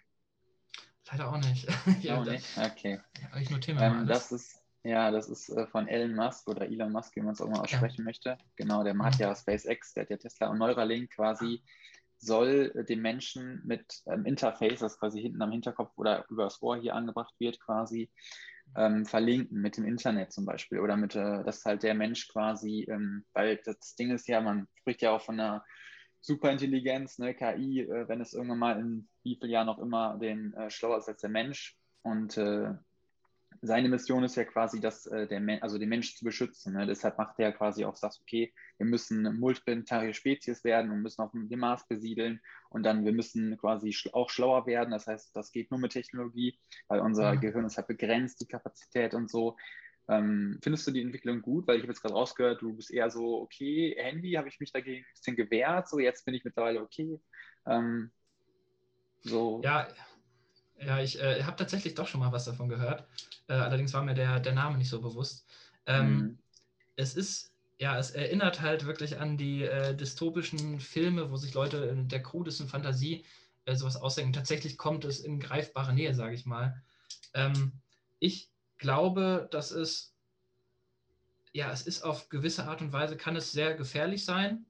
Leider 1.12 1.30
auch 1.30 1.38
nicht. 1.38 1.68
ja, 2.02 2.20
auch 2.20 2.26
nicht? 2.26 2.46
Okay. 2.58 3.00
Ja, 3.22 3.40
ich 3.40 3.50
notiere 3.50 3.84
ähm, 3.84 4.08
das 4.08 4.32
ist, 4.32 4.62
ja, 4.84 5.12
das 5.12 5.30
ist 5.30 5.50
äh, 5.50 5.68
von 5.68 5.88
Elon 5.88 6.16
Musk 6.16 6.48
oder 6.48 6.68
Elon 6.68 6.92
Musk, 6.92 7.16
wie 7.16 7.22
man 7.22 7.34
es 7.34 7.42
auch 7.42 7.50
mal 7.50 7.62
aussprechen 7.62 8.02
ja. 8.02 8.06
möchte. 8.06 8.38
Genau, 8.56 8.84
der 8.84 8.94
macht 8.94 9.20
ja 9.20 9.36
SpaceX, 9.36 9.94
der 9.94 10.04
hat 10.04 10.10
ja 10.10 10.18
Tesla 10.18 10.50
und 10.50 10.60
Neuralink 10.60 11.12
quasi 11.12 11.64
soll 12.20 12.72
äh, 12.76 12.84
dem 12.84 13.02
Menschen 13.02 13.62
mit 13.66 14.02
ähm, 14.08 14.26
Interface, 14.26 14.80
das 14.80 15.00
quasi 15.00 15.22
hinten 15.22 15.42
am 15.42 15.52
Hinterkopf 15.52 15.98
oder 15.98 16.26
übers 16.30 16.62
Ohr 16.62 16.78
hier 16.78 16.96
angebracht 16.96 17.34
wird, 17.40 17.60
quasi 17.60 18.12
ähm, 18.76 19.06
verlinken 19.06 19.62
mit 19.62 19.78
dem 19.78 19.86
Internet 19.86 20.32
zum 20.32 20.46
Beispiel 20.46 20.80
oder 20.80 20.98
mit, 20.98 21.16
äh, 21.16 21.44
dass 21.44 21.66
halt 21.66 21.84
der 21.84 21.96
Mensch 21.96 22.28
quasi, 22.28 22.86
ähm, 22.90 23.26
weil 23.34 23.60
das 23.64 23.96
Ding 23.96 24.12
ist 24.12 24.28
ja, 24.28 24.42
man 24.42 24.68
spricht 24.76 25.02
ja 25.02 25.12
auch 25.12 25.22
von 25.22 25.40
einer 25.40 25.66
Superintelligenz, 26.22 27.18
ne, 27.20 27.34
KI, 27.34 27.82
äh, 27.82 28.08
wenn 28.08 28.22
es 28.22 28.34
irgendwann 28.34 28.60
mal 28.60 28.80
in 28.80 29.10
wie 29.24 29.36
vielen 29.36 29.52
Jahren 29.52 29.70
auch 29.70 29.80
immer 29.80 30.18
den 30.18 30.54
äh, 30.54 30.70
schlauer 30.70 30.98
ist 30.98 31.08
als 31.08 31.22
der 31.22 31.30
Mensch. 31.30 31.78
Und 32.02 32.38
äh, 32.38 32.74
seine 33.62 33.90
Mission 33.90 34.24
ist 34.24 34.36
ja 34.36 34.46
quasi, 34.46 34.80
dass 34.80 35.06
äh, 35.08 35.28
der 35.28 35.40
Men 35.40 35.62
also 35.62 35.78
den 35.78 35.90
Menschen 35.90 36.18
zu 36.18 36.26
beschützen. 36.26 36.74
Ne? 36.74 36.86
Deshalb 36.86 37.18
macht 37.18 37.40
er 37.40 37.52
quasi 37.52 37.84
auch, 37.84 37.96
sagt, 37.96 38.20
okay, 38.22 38.54
wir 38.78 38.86
müssen 38.86 39.40
multiplanetare 39.40 40.14
Spezies 40.14 40.64
werden 40.64 40.92
und 40.92 41.02
müssen 41.02 41.22
auf 41.22 41.32
dem 41.32 41.60
Mars 41.60 41.88
besiedeln 41.88 42.42
und 42.70 42.84
dann 42.84 43.04
wir 43.04 43.12
müssen 43.12 43.58
quasi 43.58 43.92
sch 43.92 44.14
auch 44.14 44.30
schlauer 44.30 44.66
werden. 44.66 44.92
Das 44.92 45.08
heißt, 45.08 45.36
das 45.36 45.52
geht 45.52 45.72
nur 45.72 45.80
mit 45.80 45.92
Technologie, 45.92 46.58
weil 46.88 47.02
unser 47.02 47.34
mhm. 47.34 47.42
Gehirn 47.42 47.66
ist 47.66 47.78
halt 47.78 47.88
begrenzt, 47.88 48.40
die 48.42 48.48
Kapazität 48.48 49.14
und 49.14 49.30
so. 49.30 49.58
Ähm, 50.10 50.58
findest 50.64 50.88
du 50.88 50.92
die 50.92 51.04
Entwicklung 51.04 51.42
gut? 51.42 51.68
Weil 51.68 51.78
ich 51.78 51.84
habe 51.84 51.92
jetzt 51.92 52.02
gerade 52.02 52.16
rausgehört, 52.16 52.64
du 52.64 52.74
bist 52.74 52.90
eher 52.90 53.12
so, 53.12 53.42
okay, 53.42 53.96
Handy 53.98 54.32
habe 54.34 54.50
ich 54.50 54.60
mich 54.60 54.72
dagegen 54.72 55.06
ein 55.06 55.14
bisschen 55.14 55.36
gewehrt, 55.36 55.88
so 55.88 56.00
jetzt 56.00 56.26
bin 56.26 56.34
ich 56.34 56.44
mittlerweile 56.44 56.82
okay. 56.82 57.20
Ähm, 57.68 58.10
so. 59.22 59.62
Ja, 59.64 59.88
ja 60.80 61.00
ich 61.00 61.22
äh, 61.22 61.44
habe 61.44 61.58
tatsächlich 61.58 61.94
doch 61.94 62.08
schon 62.08 62.22
mal 62.22 62.32
was 62.32 62.46
davon 62.46 62.70
gehört. 62.70 63.08
Äh, 63.48 63.54
allerdings 63.54 63.94
war 63.94 64.04
mir 64.04 64.16
der, 64.16 64.40
der 64.40 64.54
Name 64.54 64.80
nicht 64.80 64.90
so 64.90 65.00
bewusst. 65.00 65.46
Ähm, 65.86 66.18
mhm. 66.18 66.40
Es 66.96 67.16
ist, 67.16 67.54
ja, 67.78 67.96
es 68.00 68.10
erinnert 68.10 68.62
halt 68.62 68.88
wirklich 68.88 69.20
an 69.20 69.38
die 69.38 69.64
äh, 69.64 69.96
dystopischen 69.96 70.80
Filme, 70.80 71.30
wo 71.30 71.38
sich 71.38 71.54
Leute 71.54 71.78
in 71.86 72.08
der 72.08 72.24
krudesten 72.24 72.68
Fantasie 72.68 73.26
äh, 73.66 73.76
sowas 73.76 73.96
ausdenken. 73.96 74.34
Tatsächlich 74.34 74.80
kommt 74.80 75.06
es 75.06 75.20
in 75.20 75.40
greifbare 75.40 75.94
Nähe, 75.94 76.16
sage 76.16 76.34
ich 76.34 76.48
mal. 76.48 76.82
Ähm, 77.36 77.74
ich 78.18 78.50
glaube, 78.80 79.48
dass 79.52 79.72
es, 79.72 80.16
ja, 81.54 81.72
es 81.72 81.84
ist 81.84 82.04
auf 82.04 82.30
gewisse 82.30 82.68
Art 82.68 82.82
und 82.82 82.92
Weise, 82.92 83.18
kann 83.18 83.36
es 83.36 83.52
sehr 83.52 83.76
gefährlich 83.76 84.26
sein. 84.26 84.66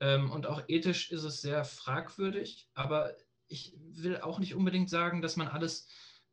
Ähm, 0.00 0.30
und 0.30 0.46
auch 0.46 0.62
ethisch 0.68 1.10
ist 1.10 1.24
es 1.24 1.40
sehr 1.40 1.64
fragwürdig, 1.64 2.68
aber 2.74 3.14
ich 3.48 3.74
will 3.78 4.20
auch 4.20 4.38
nicht 4.38 4.54
unbedingt 4.54 4.90
sagen, 4.90 5.22
dass 5.22 5.36
man 5.36 5.48
alles, 5.48 5.88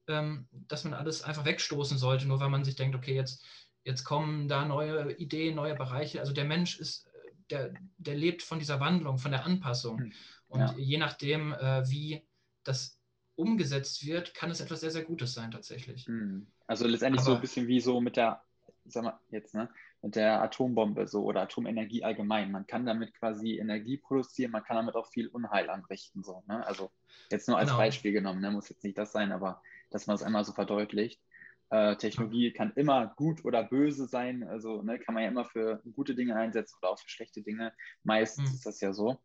ähm, 0.07 0.47
dass 0.51 0.83
man 0.83 0.93
alles 0.93 1.23
einfach 1.23 1.45
wegstoßen 1.45 1.97
sollte, 1.97 2.27
nur 2.27 2.39
weil 2.39 2.49
man 2.49 2.65
sich 2.65 2.75
denkt, 2.75 2.95
okay, 2.95 3.15
jetzt 3.15 3.43
jetzt 3.83 4.03
kommen 4.03 4.47
da 4.47 4.65
neue 4.65 5.13
Ideen, 5.13 5.55
neue 5.55 5.75
Bereiche. 5.75 6.19
Also 6.19 6.33
der 6.33 6.45
Mensch 6.45 6.79
ist, 6.79 7.09
der, 7.49 7.73
der 7.97 8.15
lebt 8.15 8.43
von 8.43 8.59
dieser 8.59 8.79
Wandlung, 8.79 9.17
von 9.17 9.31
der 9.31 9.45
Anpassung. 9.45 9.99
Hm. 9.99 10.13
Und 10.47 10.59
ja. 10.59 10.75
je 10.77 10.97
nachdem, 10.97 11.53
äh, 11.53 11.89
wie 11.89 12.25
das 12.63 12.99
umgesetzt 13.41 14.05
wird, 14.05 14.33
kann 14.33 14.51
es 14.51 14.61
etwas 14.61 14.81
sehr, 14.81 14.91
sehr 14.91 15.03
Gutes 15.03 15.33
sein 15.33 15.51
tatsächlich. 15.51 16.05
Hm. 16.05 16.47
Also 16.67 16.87
letztendlich 16.87 17.21
Aber, 17.21 17.31
so 17.31 17.35
ein 17.35 17.41
bisschen 17.41 17.67
wie 17.67 17.81
so 17.81 17.99
mit 17.99 18.15
der, 18.15 18.41
sag 18.85 19.03
mal 19.03 19.19
jetzt, 19.31 19.55
ne, 19.55 19.69
mit 20.01 20.15
der 20.15 20.41
Atombombe 20.41 21.07
so 21.07 21.23
oder 21.23 21.41
Atomenergie 21.41 22.03
allgemein. 22.03 22.51
Man 22.51 22.67
kann 22.67 22.85
damit 22.85 23.13
quasi 23.13 23.57
Energie 23.57 23.97
produzieren, 23.97 24.51
man 24.51 24.63
kann 24.63 24.77
damit 24.77 24.95
auch 24.95 25.07
viel 25.07 25.27
Unheil 25.27 25.69
anrichten. 25.69 26.23
So, 26.23 26.43
ne? 26.47 26.65
Also 26.65 26.91
jetzt 27.29 27.47
nur 27.47 27.57
als 27.57 27.69
genau. 27.69 27.79
Beispiel 27.79 28.11
genommen, 28.11 28.41
ne? 28.41 28.51
muss 28.51 28.69
jetzt 28.69 28.83
nicht 28.83 28.97
das 28.97 29.11
sein, 29.11 29.31
aber 29.31 29.61
dass 29.89 30.07
man 30.07 30.15
es 30.15 30.23
einmal 30.23 30.45
so 30.45 30.53
verdeutlicht. 30.53 31.21
Äh, 31.69 31.95
Technologie 31.95 32.51
kann 32.51 32.73
immer 32.75 33.13
gut 33.15 33.45
oder 33.45 33.63
böse 33.63 34.05
sein, 34.05 34.43
also 34.43 34.81
ne, 34.81 34.99
kann 34.99 35.13
man 35.15 35.23
ja 35.23 35.29
immer 35.29 35.45
für 35.45 35.81
gute 35.95 36.15
Dinge 36.15 36.35
einsetzen 36.35 36.77
oder 36.81 36.89
auch 36.89 36.99
für 36.99 37.09
schlechte 37.09 37.41
Dinge. 37.41 37.73
Meistens 38.03 38.49
mhm. 38.49 38.55
ist 38.55 38.65
das 38.65 38.81
ja 38.81 38.93
so. 38.93 39.19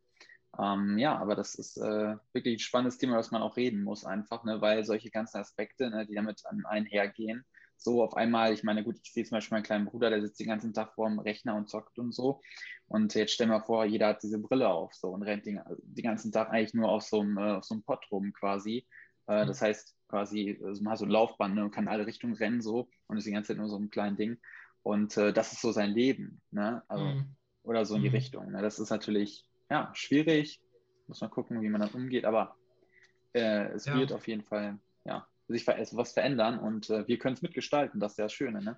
Ähm, 0.59 0.97
ja, 0.97 1.17
aber 1.17 1.35
das 1.35 1.55
ist 1.55 1.77
äh, 1.77 2.15
wirklich 2.33 2.55
ein 2.55 2.59
spannendes 2.59 2.97
Thema, 2.97 3.17
was 3.17 3.31
man 3.31 3.41
auch 3.41 3.57
reden 3.57 3.83
muss, 3.83 4.05
einfach, 4.05 4.43
ne, 4.43 4.59
weil 4.61 4.85
solche 4.85 5.11
ganzen 5.11 5.37
Aspekte, 5.37 5.89
ne, 5.89 6.05
die 6.07 6.15
damit 6.15 6.43
einhergehen, 6.65 7.45
so 7.77 8.03
auf 8.03 8.15
einmal, 8.15 8.53
ich 8.53 8.63
meine, 8.63 8.83
gut, 8.83 8.97
ich 9.03 9.13
sehe 9.13 9.23
zum 9.23 9.35
Beispiel 9.35 9.55
meinen 9.55 9.63
kleinen 9.63 9.85
Bruder, 9.85 10.09
der 10.09 10.21
sitzt 10.21 10.39
den 10.39 10.47
ganzen 10.47 10.73
Tag 10.73 10.93
vor 10.93 11.07
dem 11.07 11.19
Rechner 11.19 11.55
und 11.55 11.69
zockt 11.69 11.99
und 11.99 12.11
so. 12.11 12.41
Und 12.87 13.13
jetzt 13.13 13.33
stell 13.33 13.47
mal 13.47 13.61
vor, 13.61 13.85
jeder 13.85 14.07
hat 14.07 14.23
diese 14.23 14.39
Brille 14.39 14.69
auf 14.69 14.93
so 14.93 15.09
und 15.09 15.23
rennt 15.23 15.45
den, 15.45 15.61
den 15.83 16.03
ganzen 16.03 16.31
Tag 16.31 16.49
eigentlich 16.49 16.73
nur 16.73 16.89
auf 16.89 17.03
so 17.03 17.21
einem, 17.21 17.37
äh, 17.37 17.51
auf 17.51 17.65
so 17.65 17.75
einem 17.75 17.83
Pott 17.83 18.05
rum 18.11 18.33
quasi. 18.33 18.87
Äh, 19.27 19.43
mhm. 19.43 19.47
Das 19.47 19.61
heißt, 19.61 19.95
quasi, 20.07 20.59
also 20.63 20.81
man 20.83 20.93
hat 20.93 20.99
so 20.99 21.05
ein 21.05 21.11
Laufband 21.11 21.55
ne, 21.55 21.63
und 21.63 21.71
kann 21.71 21.83
in 21.83 21.89
alle 21.89 22.07
Richtungen 22.07 22.33
rennen 22.33 22.61
so 22.61 22.89
und 23.07 23.17
ist 23.17 23.27
die 23.27 23.31
ganze 23.31 23.49
Zeit 23.49 23.57
nur 23.57 23.69
so 23.69 23.77
ein 23.77 23.89
kleines 23.89 24.17
Ding. 24.17 24.37
Und 24.81 25.17
äh, 25.17 25.33
das 25.33 25.51
ist 25.51 25.61
so 25.61 25.71
sein 25.71 25.91
Leben, 25.91 26.41
ne? 26.49 26.81
Also, 26.87 27.03
mhm. 27.05 27.35
Oder 27.63 27.83
so 27.83 27.95
in 27.95 28.01
die 28.01 28.09
mhm. 28.09 28.15
Richtung. 28.15 28.51
Ne? 28.51 28.61
Das 28.61 28.79
ist 28.79 28.89
natürlich 28.89 29.45
ja, 29.69 29.91
schwierig. 29.93 30.59
Muss 31.07 31.21
man 31.21 31.29
gucken, 31.29 31.61
wie 31.61 31.69
man 31.69 31.81
dann 31.81 31.91
umgeht, 31.91 32.25
aber 32.25 32.55
äh, 33.33 33.67
es 33.67 33.85
ja. 33.85 33.95
wird 33.95 34.11
auf 34.11 34.27
jeden 34.27 34.43
Fall 34.43 34.77
ja, 35.05 35.25
sich 35.47 35.63
ver 35.63 35.75
also 35.75 35.95
was 35.95 36.11
verändern 36.11 36.59
und 36.59 36.89
äh, 36.89 37.07
wir 37.07 37.17
können 37.17 37.35
es 37.35 37.41
mitgestalten, 37.41 37.99
das 37.99 38.13
ist 38.13 38.17
ja 38.17 38.25
das 38.25 38.33
Schöne. 38.33 38.61
Ne? 38.61 38.77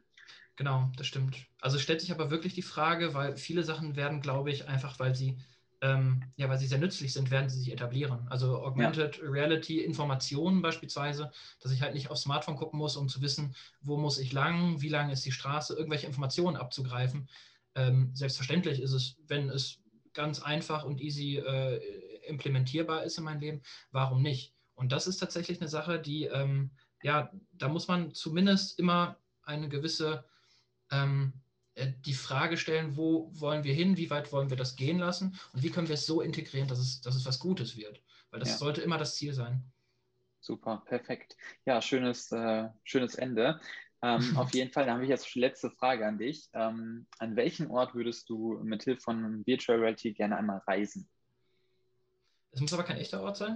Genau, 0.56 0.92
das 0.98 1.08
stimmt. 1.08 1.48
Also 1.60 1.80
stellt 1.80 2.02
sich 2.02 2.12
aber 2.12 2.30
wirklich 2.30 2.54
die 2.54 2.62
Frage, 2.62 3.14
weil 3.14 3.36
viele 3.38 3.64
Sachen 3.64 3.96
werden, 3.96 4.22
glaube 4.22 4.52
ich, 4.52 4.68
einfach 4.68 5.00
weil 5.00 5.16
sie 5.16 5.38
ähm, 5.82 6.24
ja, 6.36 6.50
weil 6.50 6.58
sie 6.58 6.68
sehr 6.68 6.78
nützlich 6.78 7.14
sind, 7.14 7.32
werden 7.32 7.50
sie 7.50 7.60
sich 7.60 7.72
etablieren. 7.72 8.28
Also 8.30 8.62
Augmented 8.64 9.18
ja. 9.18 9.30
Reality 9.30 9.80
Informationen 9.80 10.62
beispielsweise, 10.62 11.32
dass 11.62 11.72
ich 11.72 11.82
halt 11.82 11.94
nicht 11.94 12.10
aufs 12.10 12.24
Smartphone 12.24 12.58
gucken 12.58 12.78
muss, 12.80 12.98
um 12.98 13.08
zu 13.08 13.22
wissen, 13.22 13.56
wo 13.82 13.98
muss 13.98 14.20
ich 14.20 14.34
lang, 14.34 14.82
wie 14.82 14.90
lang 14.90 15.10
ist 15.10 15.26
die 15.26 15.32
Straße, 15.32 15.74
irgendwelche 15.76 16.08
Informationen 16.08 16.58
abzugreifen. 16.58 17.30
Ähm, 17.76 18.12
selbstverständlich 18.14 18.82
ist 18.82 18.92
es, 18.92 19.16
wenn 19.28 19.50
es 19.50 19.80
ganz 20.14 20.42
einfach 20.42 20.84
und 20.84 21.02
easy 21.02 21.38
äh, 21.38 21.78
implementierbar 22.28 23.04
ist 23.04 23.18
in 23.18 23.24
mein 23.24 23.40
Leben, 23.40 23.62
warum 23.92 24.22
nicht? 24.22 24.54
Und 24.76 24.92
das 24.92 25.08
ist 25.08 25.18
tatsächlich 25.18 25.60
eine 25.60 25.70
Sache, 25.70 26.00
die, 26.00 26.26
ähm, 26.26 26.72
ja, 27.04 27.32
da 27.52 27.68
muss 27.68 27.88
man 27.88 28.14
zumindest 28.14 28.80
immer 28.80 29.18
eine 29.44 29.68
gewisse, 29.68 30.26
ähm, 30.92 31.34
äh, 31.76 31.92
die 32.06 32.14
Frage 32.14 32.58
stellen, 32.58 32.96
wo 32.96 33.30
wollen 33.34 33.64
wir 33.64 33.74
hin, 33.74 33.98
wie 33.98 34.10
weit 34.10 34.32
wollen 34.32 34.50
wir 34.50 34.58
das 34.58 34.76
gehen 34.76 35.00
lassen 35.00 35.38
und 35.54 35.64
wie 35.64 35.70
können 35.70 35.88
wir 35.88 35.96
es 35.96 36.06
so 36.06 36.22
integrieren, 36.22 36.68
dass 36.68 36.80
es, 36.80 37.02
dass 37.02 37.16
es 37.16 37.26
was 37.26 37.40
Gutes 37.40 37.76
wird. 37.76 38.02
Weil 38.32 38.40
das 38.40 38.50
ja. 38.52 38.58
sollte 38.58 38.82
immer 38.82 38.98
das 38.98 39.16
Ziel 39.16 39.34
sein. 39.34 39.64
Super, 40.40 40.84
perfekt. 40.86 41.36
Ja, 41.66 41.82
schönes, 41.82 42.32
äh, 42.32 42.70
schönes 42.84 43.16
Ende. 43.16 43.60
Ähm, 44.02 44.22
auf 44.38 44.54
jeden 44.54 44.72
Fall, 44.72 44.86
da 44.86 44.94
habe 44.94 45.04
ich 45.04 45.10
jetzt 45.10 45.34
die 45.34 45.40
letzte 45.40 45.70
Frage 45.72 46.08
an 46.08 46.18
dich. 46.18 46.50
Ähm, 46.54 47.06
an 47.18 47.36
welchen 47.36 47.68
Ort 47.68 47.96
würdest 47.96 48.30
du 48.30 48.60
mit 48.64 48.84
Hilfe 48.84 49.02
von 49.02 49.46
Virtual 49.46 49.80
Reality 49.80 50.14
gerne 50.14 50.38
einmal 50.38 50.60
reisen? 50.68 51.10
Es 52.52 52.62
muss 52.62 52.74
aber 52.74 52.84
kein 52.84 52.98
echter 52.98 53.22
Ort 53.22 53.38
sein. 53.38 53.54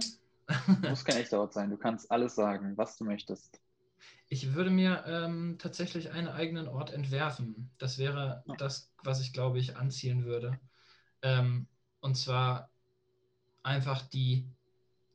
muss 0.88 1.04
kein 1.04 1.16
echter 1.16 1.40
Ort 1.40 1.52
sein. 1.52 1.70
Du 1.70 1.76
kannst 1.76 2.10
alles 2.10 2.34
sagen, 2.34 2.76
was 2.76 2.96
du 2.96 3.04
möchtest. 3.04 3.60
Ich 4.28 4.54
würde 4.54 4.70
mir 4.70 5.04
ähm, 5.06 5.56
tatsächlich 5.58 6.10
einen 6.10 6.28
eigenen 6.28 6.68
Ort 6.68 6.92
entwerfen. 6.92 7.70
Das 7.78 7.98
wäre 7.98 8.42
ja. 8.46 8.54
das, 8.56 8.92
was 9.02 9.20
ich, 9.20 9.32
glaube 9.32 9.58
ich, 9.58 9.76
anzielen 9.76 10.24
würde. 10.24 10.58
Ähm, 11.22 11.66
und 12.00 12.16
zwar 12.16 12.70
einfach 13.62 14.02
die, 14.02 14.46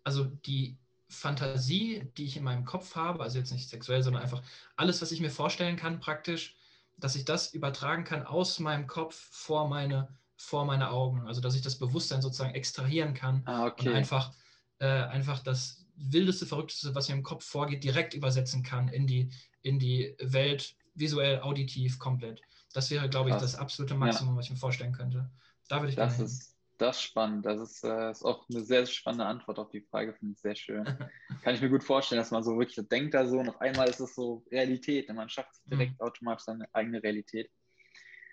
also 0.04 0.26
die 0.26 0.78
Fantasie, 1.10 2.04
die 2.18 2.26
ich 2.26 2.38
in 2.38 2.44
meinem 2.44 2.66
Kopf 2.66 2.96
habe, 2.96 3.24
also 3.24 3.40
jetzt 3.40 3.52
nicht 3.52 3.68
sexuell, 3.68 4.04
sondern 4.04 4.22
einfach 4.22 4.44
alles, 4.76 5.02
was 5.02 5.12
ich 5.12 5.20
mir 5.20 5.32
vorstellen 5.32 5.76
kann, 5.76 6.00
praktisch, 6.00 6.56
dass 6.98 7.16
ich 7.16 7.26
das 7.26 7.54
übertragen 7.54 8.04
kann 8.04 8.26
aus 8.26 8.60
meinem 8.60 8.86
Kopf 8.86 9.16
vor 9.32 9.68
meine, 9.68 10.16
vor 10.36 10.66
meine 10.66 10.92
Augen. 10.92 11.28
Also 11.28 11.42
dass 11.42 11.56
ich 11.56 11.62
das 11.62 11.80
Bewusstsein 11.80 12.22
sozusagen 12.22 12.54
extrahieren 12.54 13.16
kann 13.16 13.42
ah, 13.46 13.66
okay. 13.66 13.90
und 13.90 13.96
einfach, 13.96 14.34
äh, 14.78 14.86
einfach 14.86 15.40
das 15.40 15.86
wildeste, 15.96 16.46
verrückteste, 16.46 16.94
was 16.94 17.10
mir 17.10 17.16
im 17.16 17.24
Kopf 17.24 17.44
vorgeht, 17.44 17.84
direkt 17.84 18.14
übersetzen 18.14 18.62
kann 18.62 18.88
in 18.88 19.08
die, 19.08 19.32
in 19.64 19.80
die 19.80 20.16
Welt, 20.20 20.76
visuell, 20.94 21.42
auditiv, 21.42 21.98
komplett. 21.98 22.42
Das 22.74 22.92
wäre, 22.92 23.10
glaube 23.10 23.32
ich, 23.32 23.36
das 23.36 23.56
absolute 23.56 23.96
Maximum, 23.96 24.36
ja. 24.36 24.40
was 24.40 24.46
ich 24.46 24.52
mir 24.52 24.58
vorstellen 24.58 24.94
könnte. 24.94 25.30
Da 25.68 25.78
würde 25.78 25.90
ich 25.90 25.96
das 25.96 26.18
gerne 26.18 26.26
ist, 26.26 26.56
das 26.80 26.98
ist 26.98 27.04
spannend. 27.04 27.46
Das 27.46 27.60
ist, 27.60 27.84
äh, 27.84 28.12
ist, 28.12 28.24
auch 28.24 28.48
eine 28.50 28.64
sehr 28.64 28.86
spannende 28.86 29.26
Antwort 29.26 29.60
auf 29.60 29.70
die 29.70 29.82
Frage, 29.82 30.14
finde 30.14 30.34
ich 30.34 30.42
sehr 30.42 30.56
schön. 30.56 30.84
Kann 31.44 31.54
ich 31.54 31.62
mir 31.62 31.70
gut 31.70 31.84
vorstellen, 31.84 32.20
dass 32.20 32.32
man 32.32 32.44
so 32.44 32.58
wirklich 32.58 32.88
denkt 32.88 33.14
da 33.14 33.28
so 33.28 33.40
und 33.40 33.50
auf 33.50 33.62
einmal 33.62 33.90
ist 33.90 34.00
es 34.00 34.16
so 34.16 34.44
Realität 34.52 35.10
und 35.10 35.16
man 35.16 35.30
schafft 35.30 35.54
sich 35.54 35.66
direkt 35.66 36.00
mhm. 36.00 36.08
automatisch 36.08 36.46
seine 36.46 36.68
eigene 36.74 37.04
Realität. 37.04 37.52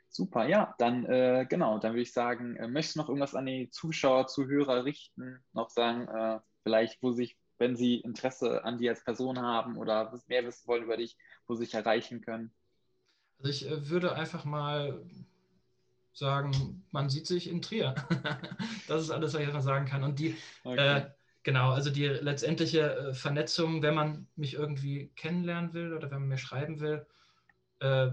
Super, 0.09 0.49
ja, 0.49 0.75
dann 0.79 1.05
äh, 1.07 1.47
genau, 1.49 1.79
dann 1.79 1.93
würde 1.93 2.03
ich 2.03 2.13
sagen, 2.13 2.57
äh, 2.57 2.69
möchtest 2.69 2.97
du 2.97 3.01
noch 3.01 3.09
irgendwas 3.09 3.35
an 3.35 3.47
die 3.47 3.69
Zuschauer, 3.71 4.29
Zuhörer 4.29 4.85
richten, 4.85 5.45
noch 5.53 5.69
sagen, 5.69 6.07
äh, 6.09 6.41
vielleicht, 6.63 7.03
wo 7.03 7.11
sich, 7.11 7.37
wenn 7.59 7.77
sie 7.77 7.97
Interesse 7.97 8.65
an 8.65 8.79
dir 8.79 8.91
als 8.91 9.05
Person 9.05 9.41
haben 9.41 9.77
oder 9.77 10.19
mehr 10.29 10.47
wissen 10.47 10.69
wollen 10.69 10.85
über 10.85 10.97
dich, 10.97 11.19
wo 11.47 11.55
sie 11.55 11.65
sich 11.65 11.75
erreichen 11.75 12.21
können? 12.21 12.55
Also 13.39 13.51
ich 13.51 13.69
äh, 13.69 13.91
würde 13.91 14.15
einfach 14.15 14.45
mal 14.45 15.05
sagen, 16.17 16.85
man 16.93 17.11
sieht 17.11 17.27
sich 17.27 17.49
in 17.49 17.61
Trier. 17.61 17.95
das 18.89 19.03
ist 19.03 19.11
alles, 19.11 19.35
was 19.35 19.43
ich 19.43 19.53
noch 19.53 19.61
sagen 19.61 19.87
kann. 19.87 20.03
Und 20.03 20.19
die, 20.19 20.37
okay. 20.65 20.99
äh, 20.99 21.11
genau, 21.43 21.71
also 21.71 21.91
die 21.91 22.07
letztendliche 22.07 22.97
äh, 22.97 23.15
Vernetzung, 23.15 23.83
wenn 23.83 23.95
man 23.95 24.27
mich 24.35 24.55
irgendwie 24.55 25.09
kennenlernen 25.17 25.75
will 25.75 25.93
oder 25.93 26.11
wenn 26.11 26.21
man 26.21 26.29
mir 26.29 26.39
schreiben 26.39 26.81
will, 26.81 27.07
äh, 27.81 28.09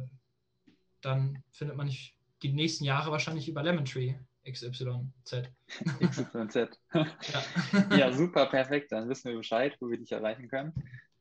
dann 1.02 1.44
findet 1.52 1.78
man 1.78 1.88
mich 1.88 2.18
die 2.42 2.52
nächsten 2.52 2.84
Jahre 2.84 3.12
wahrscheinlich 3.12 3.48
über 3.48 3.64
Lemon 3.64 3.86
Tree. 3.86 4.16
XYZ. 4.46 5.50
XYZ. 6.02 6.56
ja. 6.94 7.08
ja, 7.98 8.12
super, 8.12 8.48
perfekt. 8.48 8.92
Dann 8.92 9.08
wissen 9.08 9.30
wir 9.30 9.38
Bescheid, 9.38 9.78
wo 9.80 9.90
wir 9.90 9.98
dich 9.98 10.12
erreichen 10.12 10.50
können. 10.50 10.74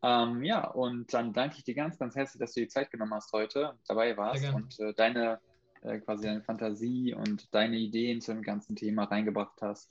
Ähm, 0.02 0.42
ja, 0.42 0.66
und 0.66 1.14
dann 1.14 1.32
danke 1.32 1.58
ich 1.58 1.64
dir 1.64 1.76
ganz, 1.76 1.96
ganz 1.96 2.16
herzlich, 2.16 2.40
dass 2.40 2.54
du 2.54 2.60
die 2.60 2.66
Zeit 2.66 2.90
genommen 2.90 3.14
hast 3.14 3.32
heute, 3.32 3.78
dabei 3.86 4.16
warst 4.16 4.44
und 4.52 4.80
äh, 4.80 4.92
deine 4.94 5.38
äh, 5.82 5.98
quasi 5.98 6.24
deine 6.24 6.40
Fantasie 6.42 7.14
und 7.14 7.52
deine 7.54 7.76
Ideen 7.76 8.20
zu 8.20 8.32
dem 8.32 8.42
ganzen 8.42 8.76
Thema 8.76 9.04
reingebracht 9.04 9.60
hast. 9.60 9.90